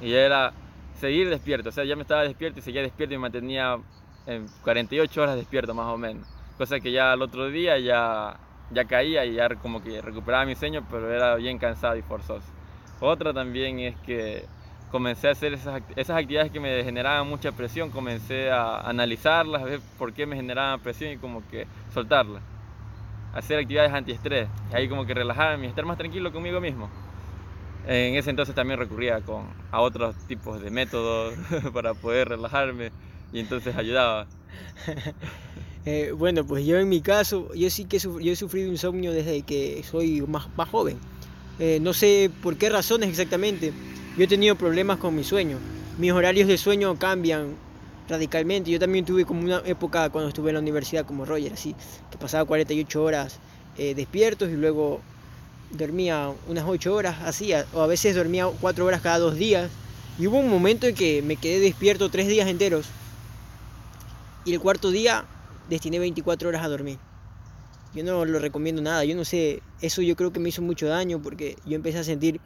y 0.00 0.12
era 0.12 0.52
seguir 1.00 1.28
despierto. 1.28 1.68
O 1.68 1.72
sea, 1.72 1.84
ya 1.84 1.96
me 1.96 2.02
estaba 2.02 2.22
despierto 2.22 2.60
y 2.60 2.62
seguía 2.62 2.82
despierto 2.82 3.14
y 3.14 3.18
me 3.18 3.22
mantenía 3.22 3.78
en 4.26 4.46
48 4.62 5.22
horas 5.22 5.36
despierto 5.36 5.74
más 5.74 5.86
o 5.86 5.98
menos. 5.98 6.26
Cosa 6.56 6.80
que 6.80 6.92
ya 6.92 7.12
al 7.12 7.22
otro 7.22 7.48
día 7.48 7.78
ya, 7.78 8.36
ya 8.70 8.84
caía 8.84 9.24
y 9.24 9.34
ya 9.34 9.48
como 9.56 9.82
que 9.82 10.00
recuperaba 10.00 10.44
mi 10.44 10.54
sueño, 10.54 10.84
pero 10.90 11.12
era 11.12 11.34
bien 11.36 11.58
cansado 11.58 11.96
y 11.96 12.02
forzoso. 12.02 12.61
Otra 13.02 13.34
también 13.34 13.80
es 13.80 13.96
que 14.06 14.44
comencé 14.92 15.26
a 15.26 15.32
hacer 15.32 15.52
esas, 15.54 15.82
esas 15.96 16.16
actividades 16.16 16.52
que 16.52 16.60
me 16.60 16.84
generaban 16.84 17.26
mucha 17.26 17.50
presión, 17.50 17.90
comencé 17.90 18.48
a 18.48 18.78
analizarlas, 18.88 19.60
a 19.60 19.64
ver 19.64 19.80
por 19.98 20.12
qué 20.12 20.24
me 20.24 20.36
generaban 20.36 20.78
presión 20.78 21.10
y 21.10 21.16
como 21.16 21.42
que 21.48 21.66
soltarlas. 21.92 22.44
Hacer 23.34 23.58
actividades 23.58 23.92
antiestrés, 23.92 24.48
ahí 24.72 24.88
como 24.88 25.04
que 25.04 25.14
relajarme 25.14 25.66
y 25.66 25.68
estar 25.68 25.84
más 25.84 25.98
tranquilo 25.98 26.32
conmigo 26.32 26.60
mismo. 26.60 26.88
En 27.88 28.14
ese 28.14 28.30
entonces 28.30 28.54
también 28.54 28.78
recurría 28.78 29.20
con, 29.20 29.46
a 29.72 29.80
otros 29.80 30.14
tipos 30.28 30.62
de 30.62 30.70
métodos 30.70 31.34
para 31.72 31.94
poder 31.94 32.28
relajarme 32.28 32.92
y 33.32 33.40
entonces 33.40 33.76
ayudaba. 33.76 34.28
Eh, 35.84 36.12
bueno, 36.16 36.46
pues 36.46 36.64
yo 36.64 36.78
en 36.78 36.88
mi 36.88 37.00
caso, 37.00 37.52
yo 37.54 37.68
sí 37.68 37.86
que 37.86 37.98
yo 37.98 38.20
he 38.20 38.36
sufrido 38.36 38.68
insomnio 38.68 39.10
desde 39.10 39.42
que 39.42 39.82
soy 39.82 40.22
más, 40.22 40.48
más 40.56 40.68
joven. 40.68 40.96
Eh, 41.58 41.78
no 41.80 41.92
sé 41.92 42.30
por 42.42 42.56
qué 42.56 42.70
razones 42.70 43.08
exactamente. 43.08 43.72
Yo 44.16 44.24
he 44.24 44.28
tenido 44.28 44.56
problemas 44.56 44.98
con 44.98 45.14
mi 45.14 45.24
sueño. 45.24 45.58
Mis 45.98 46.12
horarios 46.12 46.48
de 46.48 46.58
sueño 46.58 46.98
cambian 46.98 47.54
radicalmente. 48.08 48.70
Yo 48.70 48.78
también 48.78 49.04
tuve 49.04 49.24
como 49.24 49.42
una 49.42 49.62
época 49.64 50.10
cuando 50.10 50.28
estuve 50.28 50.50
en 50.50 50.54
la 50.54 50.60
universidad 50.60 51.06
como 51.06 51.24
Roger, 51.24 51.52
así, 51.52 51.74
que 52.10 52.18
pasaba 52.18 52.44
48 52.44 53.02
horas 53.02 53.38
eh, 53.78 53.94
despiertos 53.94 54.50
y 54.50 54.54
luego 54.54 55.00
dormía 55.70 56.32
unas 56.48 56.64
8 56.66 56.94
horas, 56.94 57.16
así, 57.24 57.52
o 57.72 57.80
a 57.80 57.86
veces 57.86 58.14
dormía 58.14 58.46
4 58.60 58.84
horas 58.84 59.00
cada 59.00 59.18
dos 59.18 59.36
días. 59.36 59.70
Y 60.18 60.26
hubo 60.26 60.38
un 60.38 60.50
momento 60.50 60.86
en 60.86 60.94
que 60.94 61.22
me 61.22 61.36
quedé 61.36 61.60
despierto 61.60 62.10
3 62.10 62.28
días 62.28 62.48
enteros. 62.48 62.86
Y 64.44 64.52
el 64.52 64.60
cuarto 64.60 64.90
día 64.90 65.24
destiné 65.70 65.98
24 65.98 66.48
horas 66.48 66.62
a 66.62 66.68
dormir. 66.68 66.98
Yo 67.94 68.02
no 68.04 68.24
lo 68.24 68.38
recomiendo 68.38 68.80
nada, 68.80 69.04
yo 69.04 69.14
no 69.14 69.24
sé, 69.24 69.62
eso 69.82 70.00
yo 70.00 70.16
creo 70.16 70.32
que 70.32 70.40
me 70.40 70.48
hizo 70.48 70.62
mucho 70.62 70.86
daño 70.86 71.20
porque 71.20 71.56
yo 71.66 71.76
empecé 71.76 71.98
a 71.98 72.04
sentir 72.04 72.40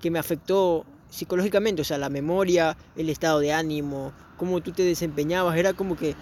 que 0.00 0.10
me 0.10 0.18
afectó 0.18 0.84
psicológicamente, 1.08 1.82
o 1.82 1.84
sea, 1.84 1.96
la 1.96 2.10
memoria, 2.10 2.76
el 2.96 3.08
estado 3.08 3.40
de 3.40 3.52
ánimo, 3.52 4.12
cómo 4.36 4.60
tú 4.60 4.72
te 4.72 4.82
desempeñabas, 4.82 5.56
era 5.56 5.72
como 5.72 5.96
que 5.96 6.14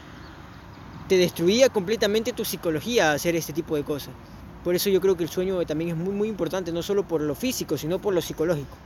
te 1.08 1.16
destruía 1.16 1.68
completamente 1.70 2.32
tu 2.32 2.44
psicología 2.44 3.12
hacer 3.12 3.34
este 3.34 3.52
tipo 3.52 3.74
de 3.74 3.82
cosas. 3.82 4.14
Por 4.62 4.74
eso 4.74 4.90
yo 4.90 5.00
creo 5.00 5.16
que 5.16 5.24
el 5.24 5.28
sueño 5.28 5.64
también 5.66 5.90
es 5.90 5.96
muy 5.96 6.12
muy 6.12 6.28
importante, 6.28 6.70
no 6.70 6.82
solo 6.82 7.06
por 7.06 7.20
lo 7.20 7.34
físico, 7.34 7.78
sino 7.78 8.00
por 8.00 8.14
lo 8.14 8.20
psicológico. 8.20 8.76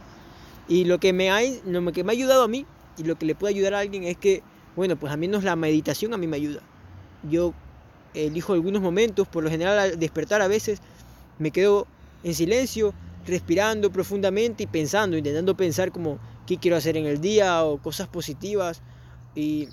Y 0.69 0.85
lo 0.85 0.99
que 0.99 1.13
me 1.13 1.31
ha, 1.31 1.41
lo 1.67 1.93
que 1.93 2.05
me 2.05 2.13
ha 2.13 2.15
ayudado 2.15 2.45
a 2.45 2.49
mí 2.49 2.65
y 2.97 3.05
lo 3.05 3.17
que 3.17 3.27
le 3.27 3.35
puede 3.35 3.55
ayudar 3.55 3.75
a 3.75 3.81
alguien 3.81 4.05
es 4.05 4.17
que, 4.17 4.43
bueno, 4.77 4.97
pues 4.97 5.13
a 5.13 5.17
menos 5.17 5.45
la 5.45 5.57
meditación 5.57 6.15
a 6.15 6.17
mí 6.17 6.27
me 6.27 6.37
ayuda. 6.37 6.61
Yo 7.29 7.53
elijo 8.15 8.53
algunos 8.53 8.83
momentos, 8.83 9.29
por 9.29 9.45
lo 9.45 9.51
general 9.51 9.79
al 9.79 9.99
despertar 9.99 10.43
a 10.43 10.49
veces 10.49 10.81
me 11.39 11.51
quedo 11.51 11.87
en 12.25 12.35
silencio, 12.35 12.95
respirando 13.27 13.91
profundamente 13.91 14.65
y 14.65 14.67
pensando, 14.67 15.17
intentando 15.17 15.57
pensar 15.57 15.93
como 15.93 16.19
qué 16.47 16.57
quiero 16.57 16.77
hacer 16.77 16.97
en 16.97 17.07
el 17.07 17.21
día 17.21 17.65
o 17.65 17.79
cosas 17.79 18.09
positivas 18.09 18.83
y 19.35 19.69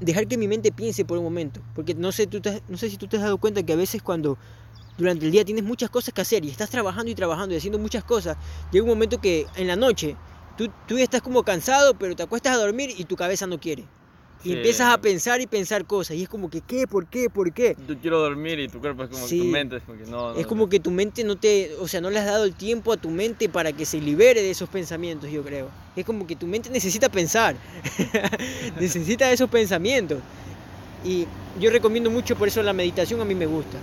dejar 0.00 0.26
que 0.26 0.36
mi 0.36 0.48
mente 0.48 0.72
piense 0.72 1.04
por 1.04 1.18
un 1.18 1.24
momento, 1.24 1.60
porque 1.74 1.94
no 1.94 2.12
sé, 2.12 2.26
tú 2.26 2.40
no 2.68 2.76
sé 2.76 2.90
si 2.90 2.96
tú 2.96 3.06
te 3.06 3.16
has 3.16 3.22
dado 3.22 3.38
cuenta 3.38 3.62
que 3.62 3.72
a 3.72 3.76
veces 3.76 4.02
cuando 4.02 4.38
durante 4.96 5.26
el 5.26 5.32
día 5.32 5.44
tienes 5.44 5.64
muchas 5.64 5.90
cosas 5.90 6.12
que 6.12 6.20
hacer 6.20 6.44
y 6.44 6.50
estás 6.50 6.70
trabajando 6.70 7.10
y 7.10 7.14
trabajando 7.14 7.54
y 7.54 7.58
haciendo 7.58 7.78
muchas 7.78 8.04
cosas, 8.04 8.36
llega 8.70 8.84
un 8.84 8.90
momento 8.90 9.20
que 9.20 9.46
en 9.56 9.66
la 9.68 9.76
noche 9.76 10.16
tú, 10.56 10.68
tú 10.86 10.98
estás 10.98 11.22
como 11.22 11.42
cansado, 11.44 11.94
pero 11.94 12.14
te 12.16 12.22
acuestas 12.22 12.54
a 12.54 12.58
dormir 12.58 12.90
y 12.96 13.04
tu 13.04 13.16
cabeza 13.16 13.46
no 13.46 13.58
quiere. 13.60 13.84
Y 14.44 14.52
empiezas 14.52 14.92
a 14.92 14.98
pensar 14.98 15.40
y 15.40 15.46
pensar 15.46 15.84
cosas. 15.84 16.16
Y 16.16 16.22
es 16.22 16.28
como 16.28 16.48
que, 16.48 16.60
¿qué? 16.60 16.86
¿Por 16.86 17.06
qué? 17.06 17.28
¿Por 17.28 17.52
qué? 17.52 17.76
Yo 17.88 17.98
quiero 17.98 18.20
dormir 18.20 18.58
y 18.60 18.68
tu 18.68 18.80
cuerpo 18.80 19.04
es 19.04 19.10
como 19.10 19.26
que 19.26 19.38
tu 19.38 19.44
mente 19.44 19.76
es 19.76 19.82
como 19.82 19.98
que 19.98 20.10
no, 20.10 20.34
Es 20.34 20.46
como 20.46 20.68
que 20.68 20.80
tu 20.80 20.90
mente 20.90 21.24
no 21.24 21.36
te. 21.36 21.74
O 21.80 21.88
sea, 21.88 22.00
no 22.00 22.10
le 22.10 22.18
has 22.20 22.26
dado 22.26 22.44
el 22.44 22.54
tiempo 22.54 22.92
a 22.92 22.96
tu 22.96 23.10
mente 23.10 23.48
para 23.48 23.72
que 23.72 23.84
se 23.84 24.00
libere 24.00 24.42
de 24.42 24.50
esos 24.50 24.68
pensamientos, 24.68 25.30
yo 25.30 25.42
creo. 25.42 25.68
Es 25.96 26.04
como 26.04 26.26
que 26.26 26.36
tu 26.36 26.46
mente 26.46 26.70
necesita 26.70 27.08
pensar. 27.08 27.56
necesita 28.80 29.30
esos 29.32 29.50
pensamientos. 29.50 30.18
Y 31.04 31.26
yo 31.60 31.70
recomiendo 31.70 32.10
mucho 32.10 32.36
por 32.36 32.48
eso 32.48 32.62
la 32.62 32.72
meditación, 32.72 33.20
a 33.20 33.24
mí 33.24 33.34
me 33.34 33.46
gusta. 33.46 33.78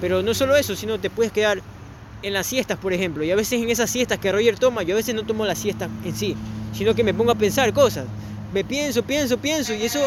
Pero 0.00 0.22
no 0.22 0.32
solo 0.32 0.54
eso, 0.54 0.76
sino 0.76 1.00
te 1.00 1.10
puedes 1.10 1.32
quedar 1.32 1.60
en 2.22 2.32
las 2.32 2.46
siestas, 2.46 2.78
por 2.78 2.92
ejemplo. 2.92 3.24
Y 3.24 3.32
a 3.32 3.36
veces 3.36 3.60
en 3.60 3.70
esas 3.70 3.90
siestas 3.90 4.18
que 4.18 4.30
Roger 4.30 4.58
toma, 4.58 4.84
yo 4.84 4.94
a 4.94 4.96
veces 4.96 5.14
no 5.14 5.24
tomo 5.24 5.44
la 5.44 5.56
siesta 5.56 5.88
en 6.04 6.14
sí, 6.14 6.36
sino 6.72 6.94
que 6.94 7.02
me 7.02 7.14
pongo 7.14 7.32
a 7.32 7.34
pensar 7.34 7.72
cosas 7.72 8.06
me 8.52 8.64
pienso, 8.64 9.02
pienso, 9.02 9.38
pienso 9.38 9.74
y 9.74 9.82
eso 9.82 10.00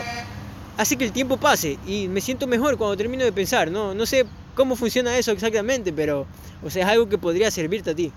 hace 0.78 0.98
que 0.98 1.06
el 1.06 1.12
tiempo 1.12 1.38
pase 1.38 1.78
y 1.86 2.08
me 2.08 2.22
siento 2.22 2.48
mejor 2.48 2.78
cuando 2.78 2.98
termino 2.98 3.24
de 3.24 3.32
pensar, 3.32 3.70
¿no? 3.70 3.94
No 3.94 4.06
sé 4.06 4.26
cómo 4.56 4.76
funciona 4.76 5.18
eso 5.18 5.32
exactamente, 5.32 5.94
pero 5.94 6.26
o 6.64 6.70
sea, 6.70 6.84
es 6.84 6.90
algo 6.90 7.08
que 7.08 7.18
podría 7.18 7.52
servirte 7.52 7.92
a 7.92 7.96
ti. 7.96 8.12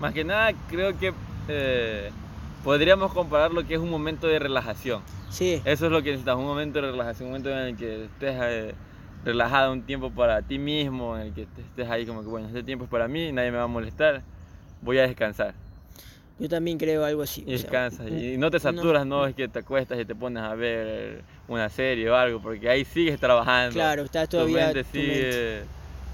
Más 0.00 0.14
que 0.14 0.24
nada, 0.24 0.52
creo 0.68 0.98
que 0.98 1.12
eh, 1.48 2.10
podríamos 2.64 3.12
comparar 3.12 3.52
lo 3.52 3.66
que 3.66 3.74
es 3.74 3.80
un 3.80 3.90
momento 3.90 4.26
de 4.26 4.38
relajación. 4.38 5.02
Sí. 5.28 5.60
Eso 5.64 5.86
es 5.86 5.92
lo 5.92 6.02
que 6.02 6.10
necesitas, 6.10 6.36
un 6.36 6.46
momento 6.46 6.80
de 6.80 6.90
relajación, 6.90 7.26
un 7.26 7.32
momento 7.32 7.50
en 7.50 7.58
el 7.58 7.76
que 7.76 8.04
estés 8.04 8.36
eh, 8.40 8.74
relajado, 9.24 9.72
un 9.72 9.82
tiempo 9.82 10.10
para 10.10 10.42
ti 10.42 10.58
mismo, 10.58 11.16
en 11.16 11.28
el 11.28 11.34
que 11.34 11.42
estés 11.42 11.88
ahí 11.88 12.06
como 12.06 12.22
que, 12.22 12.28
bueno, 12.28 12.46
este 12.48 12.62
tiempo 12.62 12.84
es 12.84 12.90
para 12.90 13.06
mí, 13.08 13.30
nadie 13.32 13.50
me 13.50 13.58
va 13.58 13.64
a 13.64 13.68
molestar, 13.68 14.22
voy 14.82 14.98
a 14.98 15.02
descansar. 15.02 15.54
Yo 16.40 16.48
también 16.48 16.78
creo 16.78 17.04
algo 17.04 17.20
así. 17.20 17.44
Y 17.46 17.52
descansas. 17.52 18.08
y 18.10 18.38
no 18.38 18.50
te 18.50 18.58
saturas, 18.58 19.06
no, 19.06 19.26
es 19.26 19.34
que 19.34 19.46
te 19.46 19.58
acuestas 19.58 20.00
y 20.00 20.06
te 20.06 20.14
pones 20.14 20.42
a 20.42 20.54
ver 20.54 21.22
una 21.48 21.68
serie 21.68 22.08
o 22.08 22.16
algo, 22.16 22.40
porque 22.40 22.66
ahí 22.66 22.86
sigues 22.86 23.20
trabajando. 23.20 23.74
Claro, 23.74 24.04
estás 24.04 24.26
todavía. 24.26 24.70
Tu 24.70 24.74
mente 24.76 24.90
sigue 24.90 25.60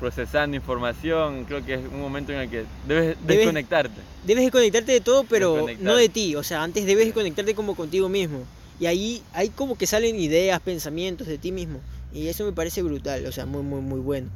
procesando 0.01 0.57
información. 0.57 1.45
Creo 1.45 1.65
que 1.65 1.75
es 1.75 1.81
un 1.81 2.01
momento 2.01 2.33
en 2.33 2.41
el 2.41 2.51
que 2.51 2.65
debes, 2.89 3.17
desconectarte. 3.25 4.01
Debes 4.25 4.43
desconectarte 4.43 4.91
de 4.91 5.01
todo, 5.01 5.23
pero 5.25 5.65
no 5.79 5.95
de 5.95 6.09
ti. 6.09 6.35
O 6.35 6.43
sea, 6.43 6.65
antes 6.65 6.87
debes 6.87 7.07
desconectarte 7.07 7.55
como 7.55 7.77
contigo 7.77 8.09
mismo. 8.09 8.41
Y 8.81 8.87
ahí 8.87 9.23
hay 9.33 9.51
como 9.51 9.79
que 9.79 9.87
salen 9.87 10.19
ideas, 10.19 10.61
pensamientos 10.61 11.29
de 11.29 11.39
ti 11.39 11.53
mismo. 11.53 11.81
Y 12.13 12.27
eso 12.27 12.45
me 12.45 12.53
parece 12.53 12.83
brutal, 12.83 13.25
o 13.27 13.33
sea, 13.33 13.47
muy, 13.47 13.63
muy, 13.63 13.81
muy 13.81 14.01
bueno. 14.01 14.29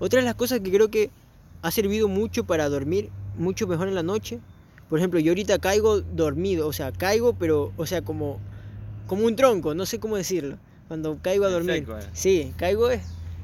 Otra 0.00 0.18
de 0.18 0.24
las 0.26 0.34
cosas 0.34 0.60
que 0.60 0.72
creo 0.72 0.90
que 0.90 1.10
ha 1.62 1.70
servido 1.70 2.08
mucho 2.08 2.44
para 2.44 2.68
dormir 2.68 3.08
mucho 3.36 3.68
mejor 3.68 3.86
en 3.86 3.94
la 3.94 4.02
noche 4.02 4.40
por 4.88 4.98
ejemplo, 4.98 5.20
yo 5.20 5.32
ahorita 5.32 5.58
caigo 5.58 6.00
dormido, 6.00 6.66
o 6.66 6.72
sea, 6.72 6.92
caigo, 6.92 7.34
pero, 7.34 7.72
o 7.76 7.86
sea, 7.86 8.02
como, 8.02 8.38
como 9.06 9.26
un 9.26 9.36
tronco, 9.36 9.74
no 9.74 9.84
sé 9.84 10.00
cómo 10.00 10.16
decirlo. 10.16 10.56
Cuando 10.88 11.18
caigo 11.20 11.44
a 11.44 11.50
dormir. 11.50 11.86
Eh. 11.86 12.06
Sí, 12.14 12.54
caigo, 12.56 12.88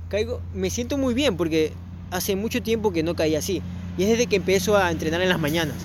caigo, 0.09 0.41
me 0.55 0.71
siento 0.71 0.97
muy 0.97 1.13
bien 1.13 1.37
porque 1.37 1.73
hace 2.11 2.37
mucho 2.37 2.63
tiempo 2.63 2.93
que 2.93 3.03
no 3.03 3.15
caía 3.15 3.41
así. 3.41 3.61
Y 3.99 4.05
es 4.05 4.09
desde 4.09 4.27
que 4.27 4.37
empiezo 4.37 4.77
a 4.79 4.91
entrenar 4.91 5.21
en 5.21 5.29
las 5.29 5.39
mañanas. 5.39 5.77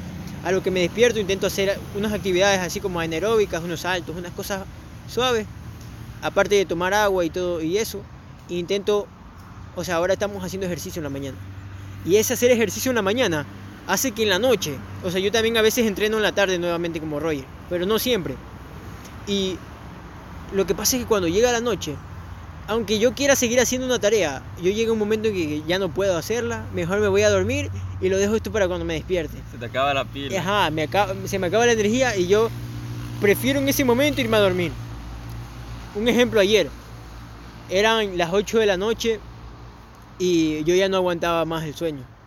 A 0.45 0.53
lo 0.53 0.63
que 0.63 0.71
me 0.71 0.79
despierto 0.79 1.19
intento 1.19 1.47
hacer 1.47 1.77
unas 1.97 2.13
actividades 2.13 2.59
así 2.59 2.79
como 2.79 3.01
anaeróbicas, 3.01 3.61
unos 3.61 3.81
saltos, 3.81 4.15
unas 4.15 4.31
cosas 4.31 4.61
suaves. 5.09 5.45
Aparte 6.21 6.55
de 6.55 6.65
tomar 6.65 6.93
agua 6.93 7.25
y 7.25 7.29
todo 7.29 7.61
y 7.61 7.77
eso, 7.77 8.01
intento, 8.47 9.07
o 9.75 9.83
sea, 9.83 9.95
ahora 9.95 10.13
estamos 10.13 10.41
haciendo 10.43 10.65
ejercicio 10.65 11.01
en 11.01 11.03
la 11.03 11.09
mañana. 11.09 11.37
Y 12.05 12.15
es 12.15 12.31
hacer 12.31 12.51
ejercicio 12.51 12.91
en 12.91 12.95
la 12.95 13.01
mañana 13.01 13.45
hace 13.89 14.11
que 14.11 14.21
en 14.21 14.29
la 14.29 14.37
noche, 14.37 14.75
o 15.03 15.09
sea, 15.09 15.19
yo 15.19 15.31
también 15.31 15.57
a 15.57 15.63
veces 15.63 15.87
entreno 15.87 16.17
en 16.17 16.23
la 16.23 16.31
tarde 16.31 16.59
nuevamente 16.59 16.99
como 16.99 17.19
Roger, 17.19 17.45
pero 17.69 17.87
no 17.87 17.97
siempre. 17.97 18.35
Y 19.25 19.57
lo 20.53 20.67
que 20.67 20.75
pasa 20.75 20.95
es 20.95 21.03
que 21.03 21.07
cuando 21.07 21.27
llega 21.27 21.51
la 21.51 21.59
noche, 21.59 21.95
aunque 22.67 22.99
yo 22.99 23.15
quiera 23.15 23.35
seguir 23.35 23.59
haciendo 23.59 23.87
una 23.87 23.97
tarea, 23.97 24.43
yo 24.61 24.71
llega 24.71 24.93
un 24.93 24.99
momento 24.99 25.29
en 25.29 25.33
que 25.33 25.63
ya 25.67 25.79
no 25.79 25.89
puedo 25.89 26.15
hacerla, 26.15 26.67
mejor 26.71 26.99
me 26.99 27.07
voy 27.07 27.23
a 27.23 27.31
dormir 27.31 27.71
y 27.99 28.09
lo 28.09 28.17
dejo 28.17 28.35
esto 28.35 28.51
para 28.51 28.67
cuando 28.67 28.85
me 28.85 28.93
despierte. 28.93 29.39
Se 29.51 29.57
te 29.57 29.65
acaba 29.65 29.91
la 29.91 30.05
pila. 30.05 30.39
Ajá, 30.39 30.69
se 31.25 31.39
me 31.39 31.47
acaba 31.47 31.65
la 31.65 31.71
energía 31.71 32.15
y 32.15 32.27
yo 32.27 32.51
prefiero 33.19 33.59
en 33.59 33.69
ese 33.69 33.83
momento 33.85 34.21
irme 34.21 34.37
a 34.37 34.41
dormir. 34.41 34.71
Un 35.95 36.07
ejemplo 36.07 36.39
ayer, 36.39 36.69
eran 37.71 38.19
las 38.19 38.31
8 38.31 38.59
de 38.59 38.65
la 38.67 38.77
noche 38.77 39.19
y 40.19 40.63
yo 40.63 40.75
ya 40.75 40.89
no 40.89 40.97
aguantaba 40.97 41.43
más 41.45 41.63
el 41.63 41.73
sueño 41.73 42.18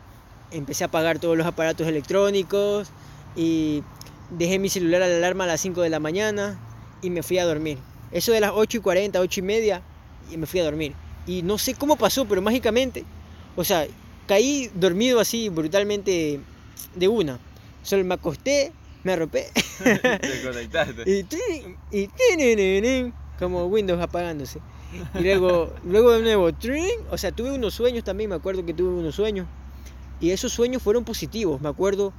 empecé 0.52 0.84
a 0.84 0.88
apagar 0.88 1.18
todos 1.18 1.36
los 1.36 1.46
aparatos 1.46 1.86
electrónicos 1.86 2.88
y 3.36 3.82
dejé 4.30 4.58
mi 4.58 4.68
celular 4.68 5.02
a 5.02 5.08
la 5.08 5.16
alarma 5.16 5.44
a 5.44 5.48
las 5.48 5.60
5 5.60 5.80
de 5.82 5.90
la 5.90 6.00
mañana 6.00 6.58
y 7.02 7.10
me 7.10 7.22
fui 7.22 7.38
a 7.38 7.44
dormir. 7.44 7.78
Eso 8.10 8.32
de 8.32 8.40
las 8.40 8.52
8 8.54 8.78
y 8.78 8.80
40, 8.80 9.20
8 9.20 9.40
y 9.40 9.42
media, 9.42 9.82
y 10.30 10.36
me 10.36 10.46
fui 10.46 10.60
a 10.60 10.64
dormir. 10.64 10.94
Y 11.26 11.42
no 11.42 11.58
sé 11.58 11.74
cómo 11.74 11.96
pasó, 11.96 12.26
pero 12.26 12.42
mágicamente, 12.42 13.04
o 13.56 13.64
sea, 13.64 13.86
caí 14.26 14.70
dormido 14.74 15.20
así 15.20 15.48
brutalmente 15.48 16.40
de 16.94 17.08
una. 17.08 17.38
Solo 17.82 18.04
me 18.04 18.14
acosté, 18.14 18.72
me 19.02 19.12
arropé. 19.12 19.48
Te 19.82 20.42
conectaste. 20.44 21.02
y, 21.06 21.24
trin, 21.24 21.76
y 21.90 22.06
trin, 22.06 23.14
como 23.38 23.66
Windows 23.66 24.00
apagándose. 24.00 24.60
Y 25.14 25.22
luego, 25.22 25.72
luego 25.84 26.12
de 26.12 26.22
nuevo, 26.22 26.52
trin, 26.52 27.00
o 27.10 27.16
sea, 27.16 27.32
tuve 27.32 27.52
unos 27.52 27.74
sueños 27.74 28.04
también, 28.04 28.28
me 28.28 28.36
acuerdo 28.36 28.64
que 28.64 28.74
tuve 28.74 28.90
unos 28.90 29.14
sueños. 29.14 29.46
Y 30.22 30.30
esos 30.30 30.52
sueños 30.52 30.80
fueron 30.80 31.04
positivos, 31.04 31.60
me 31.60 31.68
acuerdo 31.68 32.12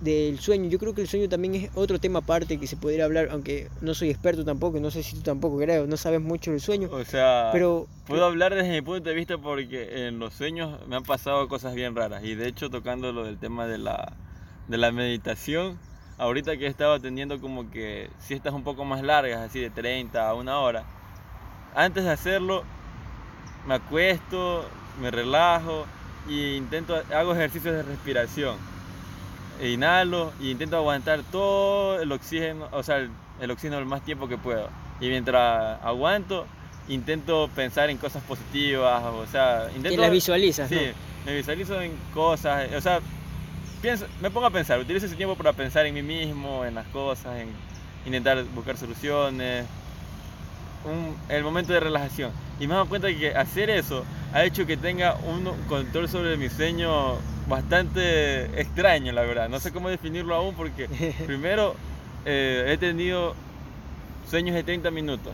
del 0.00 0.40
sueño. 0.40 0.68
Yo 0.68 0.80
creo 0.80 0.96
que 0.96 1.02
el 1.02 1.06
sueño 1.06 1.28
también 1.28 1.54
es 1.54 1.70
otro 1.76 2.00
tema 2.00 2.18
aparte 2.18 2.58
que 2.58 2.66
se 2.66 2.76
podría 2.76 3.04
hablar, 3.04 3.28
aunque 3.30 3.70
no 3.80 3.94
soy 3.94 4.10
experto 4.10 4.44
tampoco, 4.44 4.80
no 4.80 4.90
sé 4.90 5.04
si 5.04 5.14
tú 5.14 5.22
tampoco 5.22 5.56
creo, 5.58 5.86
no 5.86 5.96
sabes 5.96 6.20
mucho 6.20 6.50
del 6.50 6.60
sueño. 6.60 6.88
O 6.90 7.04
sea, 7.04 7.50
pero 7.52 7.86
puedo 8.08 8.24
hablar 8.24 8.52
desde 8.52 8.70
mi 8.70 8.82
punto 8.82 9.08
de 9.08 9.14
vista 9.14 9.38
porque 9.38 10.08
en 10.08 10.18
los 10.18 10.34
sueños 10.34 10.80
me 10.88 10.96
han 10.96 11.04
pasado 11.04 11.46
cosas 11.46 11.76
bien 11.76 11.94
raras. 11.94 12.24
Y 12.24 12.34
de 12.34 12.48
hecho, 12.48 12.68
tocando 12.68 13.12
lo 13.12 13.24
del 13.24 13.38
tema 13.38 13.68
de 13.68 13.78
la, 13.78 14.14
de 14.66 14.76
la 14.76 14.90
meditación, 14.90 15.78
ahorita 16.18 16.56
que 16.56 16.64
he 16.64 16.68
estado 16.68 17.00
teniendo 17.00 17.40
como 17.40 17.70
que 17.70 18.10
siestas 18.18 18.54
un 18.54 18.64
poco 18.64 18.84
más 18.84 19.04
largas, 19.04 19.40
así 19.40 19.60
de 19.60 19.70
30 19.70 20.28
a 20.28 20.34
una 20.34 20.58
hora, 20.58 20.84
antes 21.76 22.02
de 22.02 22.10
hacerlo, 22.10 22.64
me 23.68 23.74
acuesto, 23.74 24.64
me 25.00 25.12
relajo 25.12 25.86
e 26.28 26.56
intento, 26.56 27.00
hago 27.12 27.32
ejercicios 27.32 27.74
de 27.74 27.82
respiración 27.82 28.56
inhalo 29.62 30.32
y 30.40 30.50
intento 30.50 30.76
aguantar 30.76 31.20
todo 31.30 32.00
el 32.00 32.12
oxígeno, 32.12 32.68
o 32.72 32.82
sea, 32.82 33.06
el, 33.40 33.50
oxígeno 33.50 33.78
el 33.78 33.86
más 33.86 34.02
tiempo 34.02 34.28
que 34.28 34.36
puedo. 34.36 34.68
Y 35.00 35.08
mientras 35.08 35.82
aguanto, 35.82 36.46
intento 36.88 37.48
pensar 37.54 37.90
en 37.90 37.98
cosas 37.98 38.22
positivas, 38.24 39.02
o 39.04 39.26
sea, 39.26 39.68
intento... 39.68 39.90
Que 39.90 39.96
las 39.96 40.10
visualizas, 40.10 40.68
Sí, 40.68 40.92
me 41.24 41.34
visualizo 41.34 41.80
en 41.80 41.92
cosas, 42.14 42.72
o 42.72 42.80
sea, 42.80 43.00
pienso, 43.82 44.06
me 44.20 44.30
pongo 44.30 44.46
a 44.46 44.50
pensar, 44.50 44.78
utilizo 44.78 45.06
ese 45.06 45.16
tiempo 45.16 45.36
para 45.36 45.52
pensar 45.52 45.86
en 45.86 45.94
mí 45.94 46.02
mismo, 46.02 46.64
en 46.64 46.74
las 46.74 46.86
cosas, 46.88 47.36
en 47.36 47.48
intentar 48.06 48.42
buscar 48.54 48.76
soluciones, 48.76 49.66
el 51.28 51.42
momento 51.42 51.72
de 51.72 51.80
relajación. 51.80 52.30
Y 52.60 52.66
me 52.66 52.74
he 52.74 52.76
dado 52.76 52.88
cuenta 52.88 53.08
que 53.08 53.34
hacer 53.34 53.70
eso 53.70 54.04
ha 54.32 54.44
hecho 54.44 54.66
que 54.66 54.76
tenga 54.76 55.14
un 55.14 55.44
control 55.68 56.08
sobre 56.08 56.36
mi 56.36 56.48
sueño 56.48 57.16
bastante 57.48 58.60
extraño, 58.60 59.12
la 59.12 59.22
verdad. 59.22 59.48
No 59.48 59.60
sé 59.60 59.72
cómo 59.72 59.88
definirlo 59.88 60.34
aún 60.34 60.54
porque 60.54 60.88
primero 61.26 61.74
eh, 62.24 62.66
he 62.68 62.76
tenido 62.78 63.34
sueños 64.28 64.54
de 64.54 64.62
30 64.62 64.90
minutos. 64.90 65.32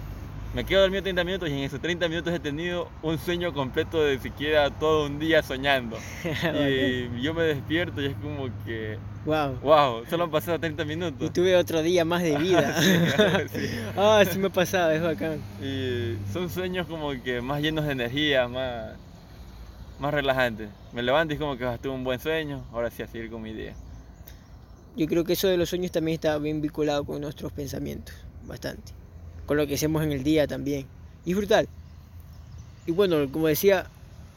Me 0.55 0.65
quedo 0.65 0.83
dormido 0.83 1.03
30 1.03 1.25
minutos 1.25 1.49
y 1.49 1.53
en 1.53 1.59
esos 1.61 1.81
30 1.81 2.09
minutos 2.09 2.31
he 2.35 2.39
tenido 2.39 2.91
un 3.03 3.19
sueño 3.19 3.55
completo 3.55 4.03
de 4.03 4.19
siquiera 4.19 4.69
todo 4.71 5.07
un 5.07 5.19
día 5.19 5.43
soñando. 5.43 5.97
y 6.69 7.23
yo 7.23 7.33
me 7.33 7.45
despierto 7.45 8.03
y 8.03 8.07
es 8.07 8.17
como 8.17 8.51
que... 8.67 8.99
Wow. 9.25 9.59
Wow, 9.63 10.07
solo 10.11 10.25
han 10.25 10.31
pasado 10.31 10.61
30 10.61 10.85
minutos. 10.85 11.27
Y 11.27 11.31
tuve 11.31 11.57
otro 11.57 11.81
día 11.81 12.05
más 12.05 12.23
de 12.23 12.37
vida. 12.37 12.77
Ah, 13.97 14.23
sí. 14.31 14.39
me 14.39 14.49
ha 14.49 14.51
pasado, 14.51 14.91
es 14.91 15.01
bacán. 15.01 15.41
Y 15.63 16.17
son 16.31 16.51
sueños 16.51 16.87
como 16.87 17.11
que 17.23 17.41
más 17.41 17.63
llenos 17.63 17.87
de 17.87 17.93
energía, 17.93 18.47
más 18.47 18.93
más 19.99 20.13
relajante. 20.13 20.69
Me 20.93 21.03
levanto 21.03 21.33
y 21.33 21.37
es 21.37 21.41
como 21.41 21.57
que 21.57 21.65
tuve 21.81 21.95
un 21.95 22.05
buen 22.05 22.21
sueño, 22.21 22.65
ahora 22.73 22.91
sí 22.91 23.03
a 23.03 23.07
seguir 23.07 23.31
con 23.31 23.41
mi 23.41 23.55
día. 23.55 23.75
Yo 24.97 25.07
creo 25.07 25.25
que 25.25 25.33
eso 25.33 25.49
de 25.49 25.57
los 25.57 25.71
sueños 25.71 25.93
también 25.93 26.17
está 26.17 26.37
bien 26.39 26.61
vinculado 26.61 27.05
con 27.05 27.21
nuestros 27.21 27.53
pensamientos, 27.53 28.15
bastante. 28.45 29.02
Lo 29.55 29.67
que 29.67 29.75
hacemos 29.75 30.03
en 30.03 30.13
el 30.13 30.23
día 30.23 30.47
también. 30.47 30.87
Y 31.25 31.33
es 31.33 31.37
brutal. 31.37 31.69
Y 32.87 32.93
bueno, 32.93 33.31
como 33.31 33.47
decía, 33.47 33.87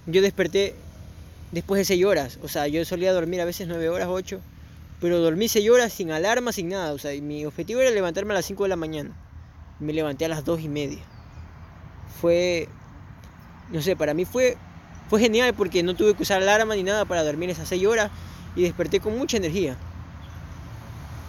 yo 0.06 0.22
desperté 0.22 0.76
después 1.52 1.80
de 1.80 1.86
6 1.86 2.06
horas. 2.06 2.40
O 2.44 2.48
sea, 2.48 2.68
yo 2.68 2.84
solía 2.86 3.14
dormir 3.14 3.42
a 3.42 3.46
veces 3.46 3.68
9 3.68 3.90
horas, 3.90 4.08
8. 4.10 4.40
Pero 5.02 5.20
dormí 5.20 5.48
6 5.48 5.70
horas 5.70 5.94
sin 5.94 6.12
alarma, 6.12 6.52
sin 6.52 6.70
nada. 6.70 6.94
O 6.94 6.98
sea, 6.98 7.20
mi 7.22 7.46
objetivo 7.46 7.82
era 7.82 7.92
levantarme 7.92 8.34
a 8.34 8.36
las 8.36 8.46
5 8.46 8.64
de 8.64 8.70
la 8.70 8.76
mañana. 8.76 9.12
Me 9.80 9.94
levanté 9.94 10.26
a 10.26 10.30
las 10.30 10.46
2 10.46 10.62
y 10.62 10.70
media. 10.70 11.04
Fue, 12.22 12.70
no 13.72 13.82
sé, 13.82 13.96
para 13.96 14.14
mí 14.14 14.26
fue 14.26 14.58
fue 15.10 15.20
genial 15.20 15.54
porque 15.54 15.84
no 15.84 15.96
tuve 15.96 16.16
que 16.16 16.24
usar 16.24 16.42
alarma 16.42 16.76
ni 16.76 16.84
nada 16.84 17.06
para 17.06 17.24
dormir 17.24 17.50
esas 17.50 17.70
6 17.70 17.86
horas 17.86 18.12
y 18.56 18.64
desperté 18.64 19.00
con 19.00 19.18
mucha 19.18 19.38
energía. 19.38 19.78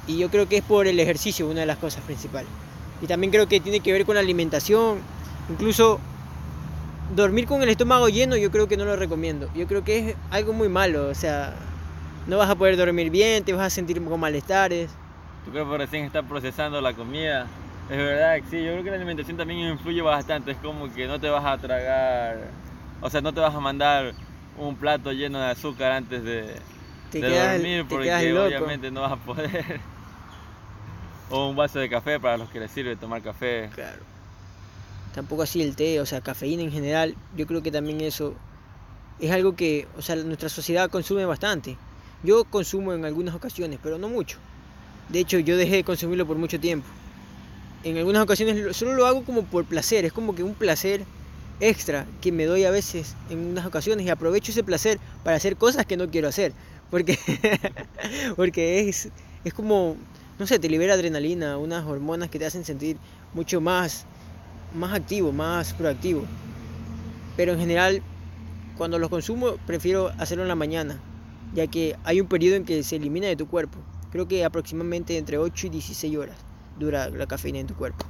Y 0.07 0.19
yo 0.19 0.31
creo 0.31 0.49
que 0.49 0.59
es 0.59 0.65
por 0.65 0.87
el 0.87 0.99
ejercicio 0.99 1.49
una 1.49 1.61
de 1.61 1.67
las 1.67 1.79
cosas 1.79 2.03
principales. 2.05 2.49
Y 3.03 3.07
también 3.07 3.31
creo 3.31 3.47
que 3.47 3.61
tiene 3.61 3.81
que 3.81 3.93
ver 3.93 4.05
con 4.05 4.15
la 4.15 4.21
alimentación. 4.21 4.99
Incluso 5.51 6.01
dormir 7.15 7.47
con 7.47 7.63
el 7.63 7.69
estómago 7.69 8.09
lleno 8.09 8.37
yo 8.37 8.51
creo 8.51 8.69
que 8.69 8.77
no 8.77 8.85
lo 8.85 8.97
recomiendo. 8.97 9.49
Yo 9.55 9.67
creo 9.67 9.85
que 9.85 10.11
es 10.11 10.17
algo 10.31 10.53
muy 10.53 10.69
malo. 10.69 11.09
O 11.09 11.15
sea, 11.15 11.55
no 12.27 12.39
vas 12.39 12.51
a 12.51 12.55
poder 12.55 12.77
dormir 12.77 13.11
bien, 13.11 13.45
te 13.45 13.53
vas 13.53 13.67
a 13.67 13.71
sentir 13.71 14.03
con 14.03 14.19
malestares. 14.19 14.91
Tu 15.45 15.53
cuerpo 15.53 15.77
recién 15.77 16.05
está 16.05 16.23
procesando 16.23 16.81
la 16.81 16.93
comida. 16.93 17.47
Es 17.91 17.97
verdad, 17.97 18.37
sí, 18.51 18.57
yo 18.65 18.73
creo 18.73 18.85
que 18.85 18.91
la 18.91 18.97
alimentación 18.97 19.37
también 19.37 19.61
influye 19.61 20.03
bastante. 20.03 20.51
Es 20.51 20.57
como 20.59 20.93
que 20.93 21.07
no 21.07 21.21
te 21.21 21.29
vas 21.29 21.45
a 21.45 21.57
tragar 21.59 22.39
o 23.01 23.11
sea, 23.11 23.21
no 23.21 23.33
te 23.33 23.41
vas 23.41 23.55
a 23.55 23.61
mandar 23.61 24.15
un 24.57 24.77
plato 24.77 25.13
lleno 25.13 25.39
de 25.39 25.47
azúcar 25.47 25.93
antes 25.93 26.25
de, 26.25 26.55
dormir 27.13 27.85
porque 27.89 28.33
obviamente 28.39 28.91
no 28.91 29.03
vas 29.03 29.13
a 29.13 29.17
poder. 29.17 29.81
o 31.31 31.49
un 31.49 31.57
vaso 31.57 31.79
de 31.79 31.89
café 31.89 32.21
para 32.21 32.37
los 32.37 32.49
que 32.51 32.61
les 32.61 32.71
sirve 32.71 32.97
tomar 32.97 33.23
café. 33.23 33.71
Claro. 33.75 34.01
Tampoco 35.15 35.43
así 35.43 35.63
el 35.63 35.77
té, 35.77 36.01
o 36.01 36.07
sea, 36.07 36.21
cafeína 36.21 36.63
en 36.63 36.71
general. 36.71 37.15
Yo 37.37 37.47
creo 37.47 37.63
que 37.63 37.71
también 37.71 38.01
eso 38.01 38.35
es 39.19 39.31
algo 39.31 39.57
que, 39.57 39.89
o 39.97 40.03
sea, 40.03 40.17
nuestra 40.17 40.49
sociedad 40.49 40.91
consume 40.91 41.25
bastante. 41.25 41.77
Yo 42.23 42.45
consumo 42.45 42.93
en 42.93 43.05
algunas 43.05 43.35
ocasiones, 43.35 43.79
pero 43.83 43.99
no 43.99 44.09
mucho. 44.09 44.39
De 45.09 45.21
hecho, 45.21 45.39
yo 45.39 45.57
dejé 45.57 45.77
de 45.77 45.85
consumirlo 45.85 46.27
por 46.27 46.37
mucho 46.37 46.61
tiempo. 46.61 46.87
En 47.85 47.97
algunas 47.99 48.23
ocasiones 48.23 48.77
solo 48.77 48.95
lo 48.95 49.07
hago 49.07 49.25
como 49.25 49.45
por 49.45 49.65
placer, 49.65 50.05
es 50.05 50.13
como 50.13 50.35
que 50.35 50.43
un 50.43 50.55
placer 50.55 51.05
extra 51.61 52.07
que 52.21 52.33
me 52.33 52.45
doy 52.45 52.65
a 52.65 52.71
veces 52.71 53.15
en 53.31 53.39
unas 53.39 53.65
ocasiones 53.65 54.05
y 54.07 54.11
aprovecho 54.11 54.51
ese 54.53 54.65
placer 54.65 54.99
para 55.25 55.37
hacer 55.37 55.57
cosas 55.57 55.87
que 55.87 55.97
no 55.97 56.11
quiero 56.11 56.29
hacer. 56.29 56.53
Porque, 56.91 57.19
porque 58.37 58.89
es, 58.89 59.09
es 59.45 59.55
como, 59.55 59.97
no 60.39 60.47
sé, 60.47 60.59
te 60.59 60.69
libera 60.69 60.95
adrenalina, 60.95 61.57
unas 61.57 61.87
hormonas 61.87 62.29
que 62.29 62.39
te 62.39 62.47
hacen 62.47 62.65
sentir 62.65 62.99
mucho 63.33 63.61
más, 63.61 64.07
más 64.75 64.93
activo, 64.93 65.33
más 65.33 65.73
proactivo. 65.73 66.25
Pero 67.37 67.53
en 67.53 67.59
general, 67.59 68.03
cuando 68.77 68.99
los 68.99 69.09
consumo, 69.09 69.57
prefiero 69.67 70.11
hacerlo 70.19 70.45
en 70.45 70.49
la 70.49 70.55
mañana, 70.55 71.01
ya 71.55 71.67
que 71.67 71.97
hay 72.05 72.21
un 72.21 72.27
periodo 72.27 72.57
en 72.57 72.65
que 72.65 72.83
se 72.83 72.97
elimina 72.97 73.29
de 73.29 73.37
tu 73.37 73.47
cuerpo. 73.47 73.79
Creo 74.11 74.29
que 74.29 74.45
aproximadamente 74.45 75.17
entre 75.17 75.39
8 75.39 75.69
y 75.69 75.71
16 75.71 76.17
horas 76.17 76.37
dura 76.79 77.09
la 77.09 77.27
cafeína 77.27 77.59
en 77.61 77.67
tu 77.67 77.75
cuerpo. 77.75 78.05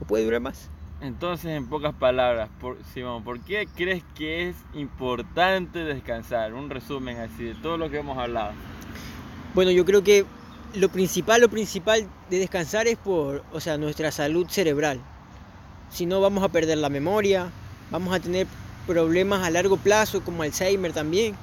O 0.00 0.04
puede 0.04 0.24
durar 0.24 0.40
más. 0.40 0.70
Entonces, 1.00 1.50
en 1.50 1.66
pocas 1.66 1.94
palabras, 1.94 2.48
por, 2.60 2.78
Simón, 2.94 3.24
¿por 3.24 3.40
qué 3.40 3.68
crees 3.76 4.02
que 4.14 4.48
es 4.48 4.56
importante 4.74 5.80
descansar? 5.80 6.54
Un 6.54 6.70
resumen 6.70 7.18
así 7.18 7.44
de 7.44 7.54
todo 7.54 7.76
lo 7.76 7.90
que 7.90 7.98
hemos 7.98 8.16
hablado. 8.16 8.52
Bueno, 9.54 9.70
yo 9.70 9.84
creo 9.84 10.02
que 10.02 10.24
lo 10.74 10.88
principal, 10.88 11.40
lo 11.40 11.48
principal 11.48 12.06
de 12.30 12.38
descansar 12.38 12.86
es 12.86 12.96
por, 12.96 13.44
o 13.52 13.60
sea, 13.60 13.78
nuestra 13.78 14.10
salud 14.10 14.46
cerebral. 14.48 15.00
Si 15.90 16.06
no, 16.06 16.20
vamos 16.20 16.42
a 16.42 16.48
perder 16.48 16.78
la 16.78 16.88
memoria, 16.88 17.50
vamos 17.90 18.14
a 18.14 18.20
tener 18.20 18.46
problemas 18.86 19.46
a 19.46 19.50
largo 19.50 19.76
plazo 19.76 20.22
como 20.22 20.42
Alzheimer 20.42 20.92
también. 20.92 21.36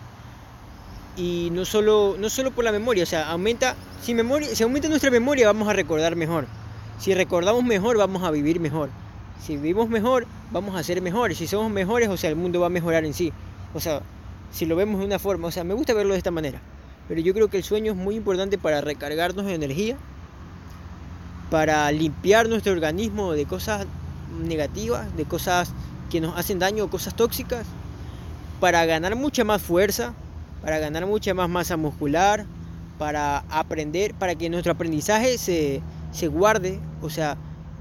Y 1.15 1.49
no 1.51 1.65
solo, 1.65 2.15
no 2.19 2.29
solo 2.29 2.51
por 2.51 2.63
la 2.63 2.71
memoria, 2.71 3.03
o 3.03 3.07
sea, 3.07 3.29
aumenta, 3.29 3.75
si, 4.01 4.13
memoria, 4.13 4.53
si 4.53 4.63
aumenta 4.63 4.87
nuestra 4.89 5.11
memoria 5.11 5.47
vamos 5.47 5.67
a 5.67 5.73
recordar 5.73 6.15
mejor. 6.15 6.47
Si 6.99 7.13
recordamos 7.13 7.63
mejor, 7.63 7.97
vamos 7.97 8.23
a 8.23 8.31
vivir 8.31 8.59
mejor. 8.59 8.89
Si 9.41 9.57
vivimos 9.57 9.89
mejor, 9.89 10.27
vamos 10.51 10.75
a 10.75 10.83
ser 10.83 11.01
mejores. 11.01 11.37
Si 11.37 11.47
somos 11.47 11.71
mejores, 11.71 12.09
o 12.09 12.17
sea, 12.17 12.29
el 12.29 12.35
mundo 12.35 12.59
va 12.59 12.67
a 12.67 12.69
mejorar 12.69 13.05
en 13.05 13.13
sí. 13.13 13.33
O 13.73 13.79
sea, 13.79 14.01
si 14.51 14.65
lo 14.65 14.75
vemos 14.75 14.99
de 14.99 15.05
una 15.05 15.19
forma, 15.19 15.47
o 15.47 15.51
sea, 15.51 15.63
me 15.63 15.73
gusta 15.73 15.93
verlo 15.93 16.13
de 16.13 16.19
esta 16.19 16.31
manera. 16.31 16.61
Pero 17.11 17.23
yo 17.23 17.33
creo 17.33 17.49
que 17.49 17.57
el 17.57 17.63
sueño 17.65 17.91
es 17.91 17.97
muy 17.97 18.15
importante 18.15 18.57
para 18.57 18.79
recargarnos 18.79 19.45
de 19.45 19.53
energía, 19.53 19.97
para 21.49 21.91
limpiar 21.91 22.47
nuestro 22.47 22.71
organismo 22.71 23.33
de 23.33 23.45
cosas 23.45 23.85
negativas, 24.41 25.13
de 25.17 25.25
cosas 25.25 25.73
que 26.09 26.21
nos 26.21 26.37
hacen 26.37 26.57
daño, 26.57 26.89
cosas 26.89 27.13
tóxicas, 27.13 27.67
para 28.61 28.85
ganar 28.85 29.17
mucha 29.17 29.43
más 29.43 29.61
fuerza, 29.61 30.13
para 30.61 30.79
ganar 30.79 31.05
mucha 31.05 31.33
más 31.33 31.49
masa 31.49 31.75
muscular, 31.75 32.45
para 32.97 33.39
aprender, 33.49 34.13
para 34.13 34.35
que 34.35 34.49
nuestro 34.49 34.71
aprendizaje 34.71 35.37
se, 35.37 35.81
se 36.13 36.27
guarde, 36.29 36.79
o 37.01 37.09
sea, 37.09 37.35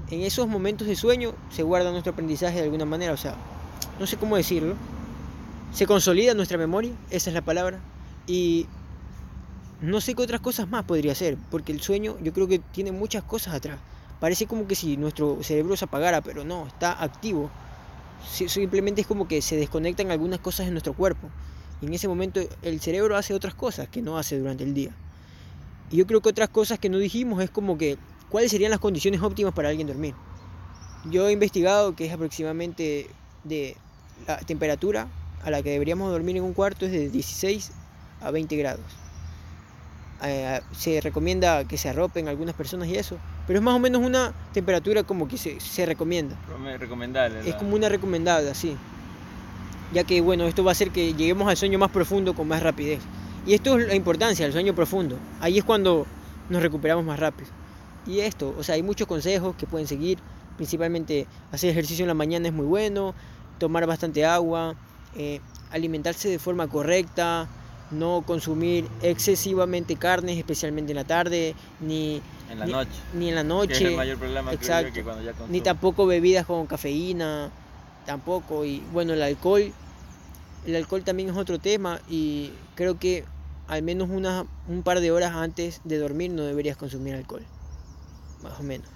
en 0.09 0.23
esos 0.23 0.49
momentos 0.49 0.87
de 0.87 0.97
sueño 0.97 1.35
se 1.51 1.63
guarda 1.63 1.89
nuestro 1.91 2.11
aprendizaje 2.11 2.57
de 2.57 2.63
alguna 2.63 2.83
manera, 2.83 3.13
o 3.13 3.17
sea, 3.17 3.35
no 3.97 4.05
sé 4.05 4.17
cómo 4.17 4.35
decirlo. 4.35 4.75
Se 5.71 5.87
consolida 5.87 6.33
nuestra 6.33 6.57
memoria, 6.57 6.91
esa 7.11 7.29
es 7.29 7.33
la 7.33 7.41
palabra, 7.41 7.79
y 8.27 8.67
no 9.81 9.99
sé 9.99 10.13
qué 10.13 10.21
otras 10.21 10.41
cosas 10.41 10.69
más 10.69 10.85
podría 10.85 11.15
ser, 11.15 11.37
porque 11.49 11.71
el 11.71 11.81
sueño 11.81 12.15
yo 12.21 12.33
creo 12.33 12.47
que 12.47 12.59
tiene 12.59 12.91
muchas 12.91 13.23
cosas 13.23 13.55
atrás. 13.55 13.79
Parece 14.19 14.45
como 14.45 14.67
que 14.67 14.75
si 14.75 14.95
nuestro 14.95 15.41
cerebro 15.41 15.75
se 15.75 15.85
apagara, 15.85 16.21
pero 16.21 16.43
no, 16.43 16.67
está 16.67 17.03
activo. 17.03 17.49
Simplemente 18.23 19.01
es 19.01 19.07
como 19.07 19.27
que 19.27 19.41
se 19.41 19.55
desconectan 19.55 20.11
algunas 20.11 20.39
cosas 20.39 20.67
de 20.67 20.71
nuestro 20.71 20.93
cuerpo. 20.93 21.29
Y 21.81 21.87
en 21.87 21.95
ese 21.95 22.07
momento 22.07 22.39
el 22.61 22.79
cerebro 22.79 23.17
hace 23.17 23.33
otras 23.33 23.55
cosas 23.55 23.87
que 23.87 24.03
no 24.03 24.19
hace 24.19 24.37
durante 24.37 24.63
el 24.63 24.75
día. 24.75 24.91
Y 25.89 25.97
yo 25.97 26.05
creo 26.05 26.21
que 26.21 26.29
otras 26.29 26.49
cosas 26.49 26.77
que 26.77 26.89
no 26.89 26.99
dijimos 26.99 27.43
es 27.43 27.49
como 27.49 27.79
que 27.79 27.97
cuáles 28.29 28.51
serían 28.51 28.69
las 28.69 28.79
condiciones 28.79 29.23
óptimas 29.23 29.53
para 29.55 29.69
alguien 29.69 29.87
dormir. 29.87 30.13
Yo 31.09 31.27
he 31.27 31.31
investigado 31.31 31.95
que 31.95 32.05
es 32.05 32.13
aproximadamente 32.13 33.09
de 33.43 33.75
la 34.27 34.37
temperatura 34.37 35.07
a 35.43 35.49
la 35.49 35.63
que 35.63 35.71
deberíamos 35.71 36.11
dormir 36.11 36.37
en 36.37 36.43
un 36.43 36.53
cuarto 36.53 36.85
es 36.85 36.91
de 36.91 37.09
16 37.09 37.71
a 38.21 38.29
20 38.29 38.55
grados. 38.57 39.00
Eh, 40.23 40.61
se 40.71 41.01
recomienda 41.01 41.65
que 41.65 41.77
se 41.77 41.89
arropen 41.89 42.27
algunas 42.27 42.53
personas 42.53 42.87
y 42.87 42.95
eso, 42.95 43.17
pero 43.47 43.57
es 43.57 43.63
más 43.63 43.75
o 43.75 43.79
menos 43.79 44.03
una 44.03 44.33
temperatura 44.53 45.03
como 45.03 45.27
que 45.27 45.37
se, 45.37 45.59
se 45.59 45.85
recomienda. 45.85 46.35
Recomendable. 46.77 47.49
Es 47.49 47.55
como 47.55 47.75
una 47.75 47.89
recomendada, 47.89 48.53
sí. 48.53 48.77
Ya 49.93 50.03
que 50.03 50.21
bueno, 50.21 50.45
esto 50.45 50.63
va 50.63 50.71
a 50.71 50.73
hacer 50.73 50.91
que 50.91 51.13
lleguemos 51.13 51.49
al 51.49 51.57
sueño 51.57 51.79
más 51.79 51.89
profundo 51.89 52.35
con 52.35 52.47
más 52.47 52.61
rapidez. 52.61 52.99
Y 53.45 53.55
esto 53.55 53.79
es 53.79 53.87
la 53.87 53.95
importancia 53.95 54.45
del 54.45 54.53
sueño 54.53 54.75
profundo. 54.75 55.17
Ahí 55.39 55.57
es 55.57 55.63
cuando 55.63 56.05
nos 56.49 56.61
recuperamos 56.61 57.03
más 57.03 57.19
rápido. 57.19 57.49
Y 58.05 58.19
esto, 58.19 58.55
o 58.57 58.63
sea, 58.63 58.75
hay 58.75 58.83
muchos 58.83 59.07
consejos 59.07 59.55
que 59.55 59.65
pueden 59.65 59.87
seguir. 59.87 60.19
Principalmente 60.57 61.27
hacer 61.51 61.71
ejercicio 61.71 62.03
en 62.03 62.07
la 62.07 62.13
mañana 62.13 62.47
es 62.47 62.53
muy 62.53 62.65
bueno, 62.65 63.15
tomar 63.57 63.87
bastante 63.87 64.25
agua, 64.25 64.75
eh, 65.15 65.39
alimentarse 65.71 66.29
de 66.29 66.37
forma 66.37 66.67
correcta, 66.67 67.47
no 67.91 68.23
consumir 68.25 68.87
excesivamente 69.01 69.95
carnes, 69.95 70.37
especialmente 70.37 70.91
en 70.91 70.95
la 70.95 71.03
tarde, 71.03 71.55
ni 71.79 72.21
en 72.49 72.59
la 72.59 72.65
noche. 72.65 72.91
Ni 73.13 73.29
en 73.29 73.35
la 73.35 73.43
noche. 73.43 73.73
es 73.73 73.81
el 73.81 73.95
mayor 73.95 74.17
problema 74.17 74.53
Exacto. 74.53 74.93
que 74.93 75.03
cuando 75.03 75.23
ya 75.23 75.33
Ni 75.49 75.61
tampoco 75.61 76.05
bebidas 76.05 76.45
con 76.45 76.67
cafeína, 76.67 77.51
tampoco. 78.05 78.65
Y 78.65 78.81
bueno, 78.91 79.13
el 79.13 79.21
alcohol, 79.21 79.71
el 80.65 80.75
alcohol 80.75 81.03
también 81.03 81.29
es 81.29 81.37
otro 81.37 81.59
tema 81.59 82.01
y 82.09 82.51
creo 82.75 82.97
que 82.97 83.25
al 83.67 83.83
menos 83.83 84.09
una, 84.09 84.45
un 84.67 84.83
par 84.83 84.99
de 84.99 85.11
horas 85.11 85.33
antes 85.33 85.81
de 85.83 85.97
dormir 85.97 86.31
no 86.31 86.43
deberías 86.43 86.77
consumir 86.77 87.15
alcohol. 87.15 87.45
Más 88.43 88.59
o 88.59 88.63
menos. 88.63 88.87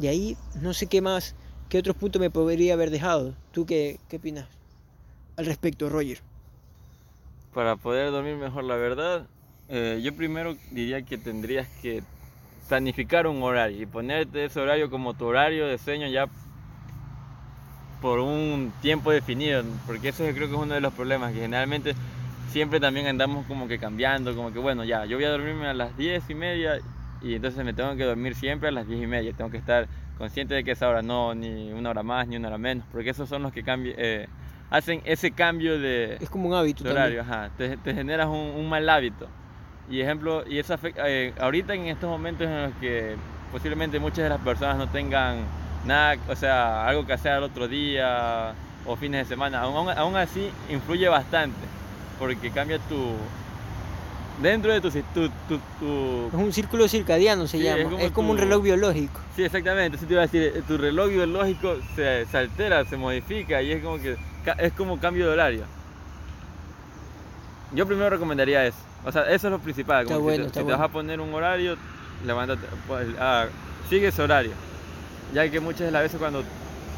Y 0.00 0.06
ahí 0.06 0.36
no 0.60 0.72
sé 0.72 0.86
qué 0.86 1.00
más, 1.02 1.34
qué 1.68 1.78
otros 1.78 1.96
puntos 1.96 2.20
me 2.20 2.30
podría 2.30 2.74
haber 2.74 2.90
dejado. 2.90 3.34
¿Tú 3.52 3.66
qué, 3.66 3.98
qué 4.08 4.16
opinas 4.16 4.46
al 5.36 5.46
respecto, 5.46 5.88
Roger? 5.88 6.22
Para 7.54 7.74
poder 7.76 8.12
dormir 8.12 8.36
mejor, 8.36 8.62
la 8.64 8.76
verdad, 8.76 9.26
eh, 9.68 10.00
yo 10.02 10.14
primero 10.14 10.56
diría 10.70 11.02
que 11.02 11.18
tendrías 11.18 11.66
que 11.82 12.02
planificar 12.68 13.26
un 13.26 13.42
horario 13.42 13.82
y 13.82 13.86
ponerte 13.86 14.44
ese 14.44 14.60
horario 14.60 14.88
como 14.88 15.14
tu 15.14 15.24
horario 15.24 15.66
de 15.66 15.76
sueño 15.76 16.06
ya 16.06 16.26
por 18.00 18.20
un 18.20 18.72
tiempo 18.80 19.10
definido, 19.10 19.64
porque 19.86 20.10
eso 20.10 20.24
yo 20.24 20.32
creo 20.32 20.48
que 20.48 20.54
es 20.54 20.60
uno 20.60 20.74
de 20.74 20.80
los 20.80 20.94
problemas, 20.94 21.32
que 21.32 21.40
generalmente 21.40 21.94
siempre 22.50 22.78
también 22.78 23.08
andamos 23.08 23.44
como 23.46 23.66
que 23.66 23.78
cambiando, 23.78 24.34
como 24.36 24.52
que 24.52 24.60
bueno, 24.60 24.84
ya, 24.84 25.04
yo 25.04 25.16
voy 25.16 25.24
a 25.24 25.30
dormirme 25.30 25.66
a 25.66 25.74
las 25.74 25.96
10 25.96 26.30
y 26.30 26.34
media 26.34 26.78
y 27.20 27.34
entonces 27.34 27.64
me 27.64 27.74
tengo 27.74 27.96
que 27.96 28.04
dormir 28.04 28.36
siempre 28.36 28.68
a 28.68 28.72
las 28.72 28.86
10 28.86 29.02
y 29.02 29.06
media, 29.08 29.32
tengo 29.32 29.50
que 29.50 29.58
estar 29.58 29.88
consciente 30.16 30.54
de 30.54 30.62
que 30.62 30.70
esa 30.70 30.88
hora 30.88 31.02
no, 31.02 31.34
ni 31.34 31.72
una 31.72 31.90
hora 31.90 32.04
más, 32.04 32.28
ni 32.28 32.36
una 32.36 32.48
hora 32.48 32.58
menos, 32.58 32.86
porque 32.92 33.10
esos 33.10 33.28
son 33.28 33.42
los 33.42 33.52
que 33.52 33.64
cambian, 33.64 33.96
eh, 33.98 34.28
hacen 34.70 35.02
ese 35.04 35.32
cambio 35.32 35.78
de, 35.78 36.16
es 36.20 36.30
como 36.30 36.48
un 36.48 36.54
hábito 36.54 36.88
horario, 36.88 37.22
ajá, 37.22 37.50
te, 37.58 37.76
generas 37.84 38.28
un, 38.28 38.68
mal 38.68 38.88
hábito. 38.88 39.26
Y 39.90 40.00
ejemplo, 40.00 40.44
y 40.48 40.58
eso 40.58 40.72
afecta, 40.72 41.10
eh, 41.10 41.34
ahorita 41.40 41.74
en 41.74 41.86
estos 41.86 42.08
momentos 42.08 42.46
en 42.46 42.62
los 42.62 42.74
que 42.74 43.16
posiblemente 43.50 43.98
muchas 43.98 44.24
de 44.24 44.28
las 44.28 44.40
personas 44.40 44.78
no 44.78 44.88
tengan 44.88 45.38
nada, 45.84 46.16
o 46.28 46.36
sea, 46.36 46.86
algo 46.86 47.04
que 47.04 47.12
hacer 47.12 47.32
el 47.32 47.42
otro 47.42 47.66
día 47.66 48.54
o 48.86 48.94
fines 48.94 49.28
de 49.28 49.34
semana, 49.34 49.60
aún, 49.62 49.90
aún 49.90 50.16
así 50.16 50.50
influye 50.70 51.08
bastante, 51.08 51.58
porque 52.20 52.50
cambia 52.52 52.78
tu, 52.78 53.16
dentro 54.40 54.72
de 54.72 54.80
tu, 54.80 54.90
tu, 54.90 55.28
tu, 55.80 56.28
Es 56.28 56.34
un 56.34 56.52
círculo 56.52 56.86
circadiano 56.86 57.48
se 57.48 57.58
llama, 57.58 58.00
es 58.00 58.12
como, 58.12 58.30
un 58.30 58.38
reloj 58.38 58.62
biológico. 58.62 59.20
Sí, 59.34 59.42
exactamente, 59.42 59.96
eso 59.96 60.06
te 60.06 60.12
iba 60.12 60.22
a 60.22 60.26
decir, 60.26 60.42
eh, 60.42 60.62
tu 60.68 60.78
reloj 60.78 61.08
biológico 61.08 61.76
se, 61.96 62.26
se, 62.26 62.38
altera, 62.38 62.84
se 62.84 62.96
modifica 62.96 63.60
y 63.60 63.72
es 63.72 63.82
como 63.82 63.98
que 63.98 64.16
es 64.58 64.72
como 64.72 64.98
cambio 64.98 65.26
de 65.26 65.32
horario. 65.32 65.64
Yo 67.72 67.86
primero 67.86 68.10
recomendaría 68.10 68.66
eso. 68.66 68.78
O 69.04 69.12
sea, 69.12 69.22
eso 69.30 69.46
es 69.46 69.52
lo 69.52 69.58
principal. 69.58 70.06
Como 70.06 70.30
si, 70.30 70.38
te, 70.44 70.62
vas 70.62 70.80
a 70.80 70.88
poner 70.88 71.20
un 71.20 71.32
horario, 71.32 71.76
levántate, 72.24 72.66
pues, 72.86 73.08
ah, 73.18 73.46
sigue 73.88 74.08
ese 74.08 74.22
horario. 74.22 74.52
Ya 75.32 75.48
que 75.48 75.60
muchas 75.60 75.80
de 75.80 75.90
las 75.90 76.02
veces 76.02 76.18
cuando, 76.18 76.42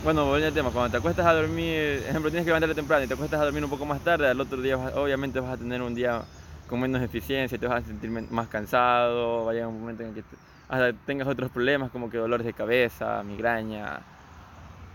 bueno, 0.02 0.24
volviendo 0.24 0.48
al 0.48 0.54
tema, 0.54 0.70
cuando 0.70 0.90
te 0.90 0.96
acuestas 0.96 1.26
a 1.26 1.34
dormir, 1.34 2.02
ejemplo, 2.08 2.30
tienes 2.30 2.44
que 2.44 2.50
levantarte 2.50 2.74
temprano 2.74 3.04
y 3.04 3.06
te 3.06 3.14
acuestas 3.14 3.40
a 3.40 3.44
dormir 3.44 3.62
un 3.62 3.70
poco 3.70 3.84
más 3.84 4.00
tarde, 4.00 4.28
al 4.28 4.40
otro 4.40 4.60
día 4.60 4.76
obviamente 4.76 5.38
vas 5.38 5.52
a 5.52 5.56
tener 5.56 5.82
un 5.82 5.94
día 5.94 6.22
con 6.68 6.80
menos 6.80 7.02
eficiencia, 7.02 7.58
te 7.58 7.66
vas 7.66 7.84
a 7.84 7.86
sentir 7.86 8.10
más 8.10 8.48
cansado, 8.48 9.44
va 9.44 9.50
a 9.50 9.54
llegar 9.54 9.68
un 9.68 9.80
momento 9.80 10.02
en 10.02 10.14
que 10.14 10.24
hasta 10.68 10.92
tengas 11.04 11.28
otros 11.28 11.50
problemas 11.50 11.90
como 11.90 12.08
que 12.10 12.16
dolores 12.16 12.46
de 12.46 12.54
cabeza, 12.54 13.22
migraña, 13.22 14.00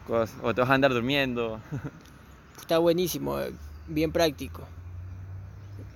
cosas, 0.08 0.36
o 0.42 0.54
te 0.54 0.62
vas 0.62 0.70
a 0.72 0.74
andar 0.74 0.92
durmiendo. 0.92 1.60
Está 2.60 2.80
buenísimo, 2.80 3.40
eh, 3.40 3.52
bien 3.88 4.12
práctico. 4.12 4.64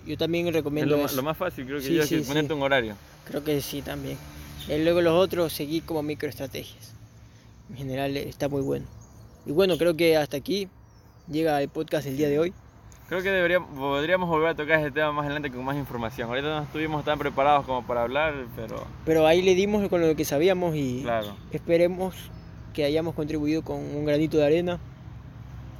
Yo 0.06 0.18
también 0.18 0.52
recomiendo 0.52 0.98
lo, 0.98 1.08
lo, 1.08 1.24
más 1.24 1.38
fácil, 1.38 1.66
creo 1.66 1.80
que 1.80 1.94
yo, 1.94 2.02
es 2.02 2.28
ponerte 2.28 2.54
un 2.54 2.62
horario. 2.62 2.96
Creo 3.26 3.44
que 3.44 3.62
sí, 3.62 3.82
también. 3.82 4.18
Y 4.68 4.84
luego 4.84 5.02
los 5.02 5.14
otros, 5.14 5.54
seguir 5.54 5.84
como 5.84 6.02
microestrategias. 6.02 6.94
En 7.70 7.78
general 7.78 8.16
eh, 8.18 8.28
está 8.28 8.50
muy 8.50 8.62
bueno. 8.62 8.86
Y 9.46 9.52
bueno, 9.52 9.78
creo 9.78 9.96
que 9.96 10.18
hasta 10.18 10.38
aquí 10.38 10.68
llega 11.30 11.62
el 11.62 11.70
podcast 11.70 12.08
el 12.08 12.18
día 12.18 12.30
de 12.30 12.40
hoy. 12.40 12.54
Creo 13.08 13.22
que 13.22 13.30
deberíamos, 13.30 13.78
podríamos 13.78 14.30
volver 14.30 14.50
a 14.50 14.56
tocar 14.56 14.80
este 14.80 14.92
tema 14.92 15.12
más 15.12 15.26
adelante 15.26 15.52
con 15.52 15.66
más 15.66 15.76
información. 15.76 16.30
Ahorita 16.30 16.48
no 16.48 16.64
estuvimos 16.64 17.04
tan 17.04 17.20
preparados 17.20 17.66
como 17.66 17.86
para 17.86 18.04
hablar, 18.04 18.34
pero... 18.56 18.86
Pero 19.06 19.28
ahí 19.28 19.42
le 19.42 19.54
dimos 19.54 19.88
con 19.90 20.02
lo 20.02 20.16
que 20.16 20.24
sabíamos 20.24 20.76
y 20.76 21.02
claro. 21.02 21.36
esperemos 21.52 22.16
que 22.74 22.86
hayamos 22.86 23.14
contribuido 23.14 23.64
con 23.64 23.80
un 23.80 24.06
granito 24.06 24.38
de 24.38 24.46
arena 24.46 24.80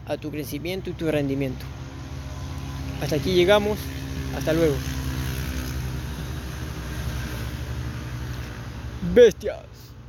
a 0.06 0.18
tu 0.18 0.32
crecimiento 0.32 0.90
y 0.90 0.94
tu 0.94 1.10
rendimiento. 1.10 1.66
Hasta 3.02 3.16
aquí 3.16 3.34
llegamos. 3.34 3.80
Hasta 4.38 4.54
luego. 4.54 4.76
Bestias. 9.14 9.81